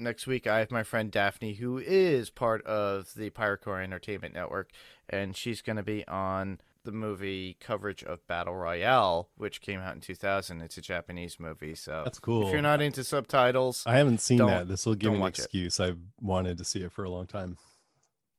[0.00, 4.34] next week I have my friend Daphne, who is part of the Pirate Core Entertainment
[4.34, 4.70] Network,
[5.08, 6.58] and she's going to be on
[6.88, 10.62] the movie coverage of Battle Royale, which came out in 2000.
[10.62, 12.46] It's a Japanese movie, so That's cool.
[12.46, 14.68] If you're not into subtitles, I haven't seen that.
[14.68, 15.42] This will give don't me an watch it.
[15.42, 15.78] excuse.
[15.80, 17.58] I've wanted to see it for a long time.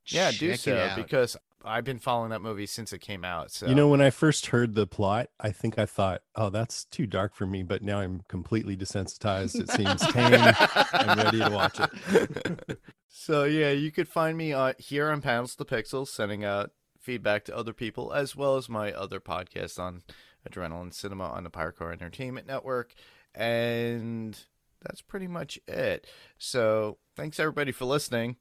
[0.07, 3.51] yeah, do Check it so because I've been following that movie since it came out.
[3.51, 6.85] So You know, when I first heard the plot, I think I thought, "Oh, that's
[6.85, 9.59] too dark for me." But now I'm completely desensitized.
[9.59, 10.55] It seems tame.
[10.93, 12.79] I'm ready to watch it.
[13.09, 17.45] so yeah, you could find me uh, here on Panels the Pixels, sending out feedback
[17.45, 20.03] to other people, as well as my other podcast on
[20.49, 22.93] Adrenaline Cinema on the Pyrocore Entertainment Network,
[23.33, 24.37] and
[24.81, 26.07] that's pretty much it.
[26.37, 28.37] So thanks everybody for listening.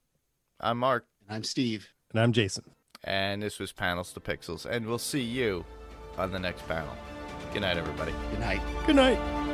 [0.61, 1.89] I'm Mark, And I'm Steve.
[2.13, 2.65] And I'm Jason.
[3.05, 5.65] and this was Panels to Pixels, and we'll see you
[6.17, 6.95] on the next panel.
[7.53, 8.13] Good night, everybody.
[8.31, 8.61] Good night.
[8.87, 9.48] Good night.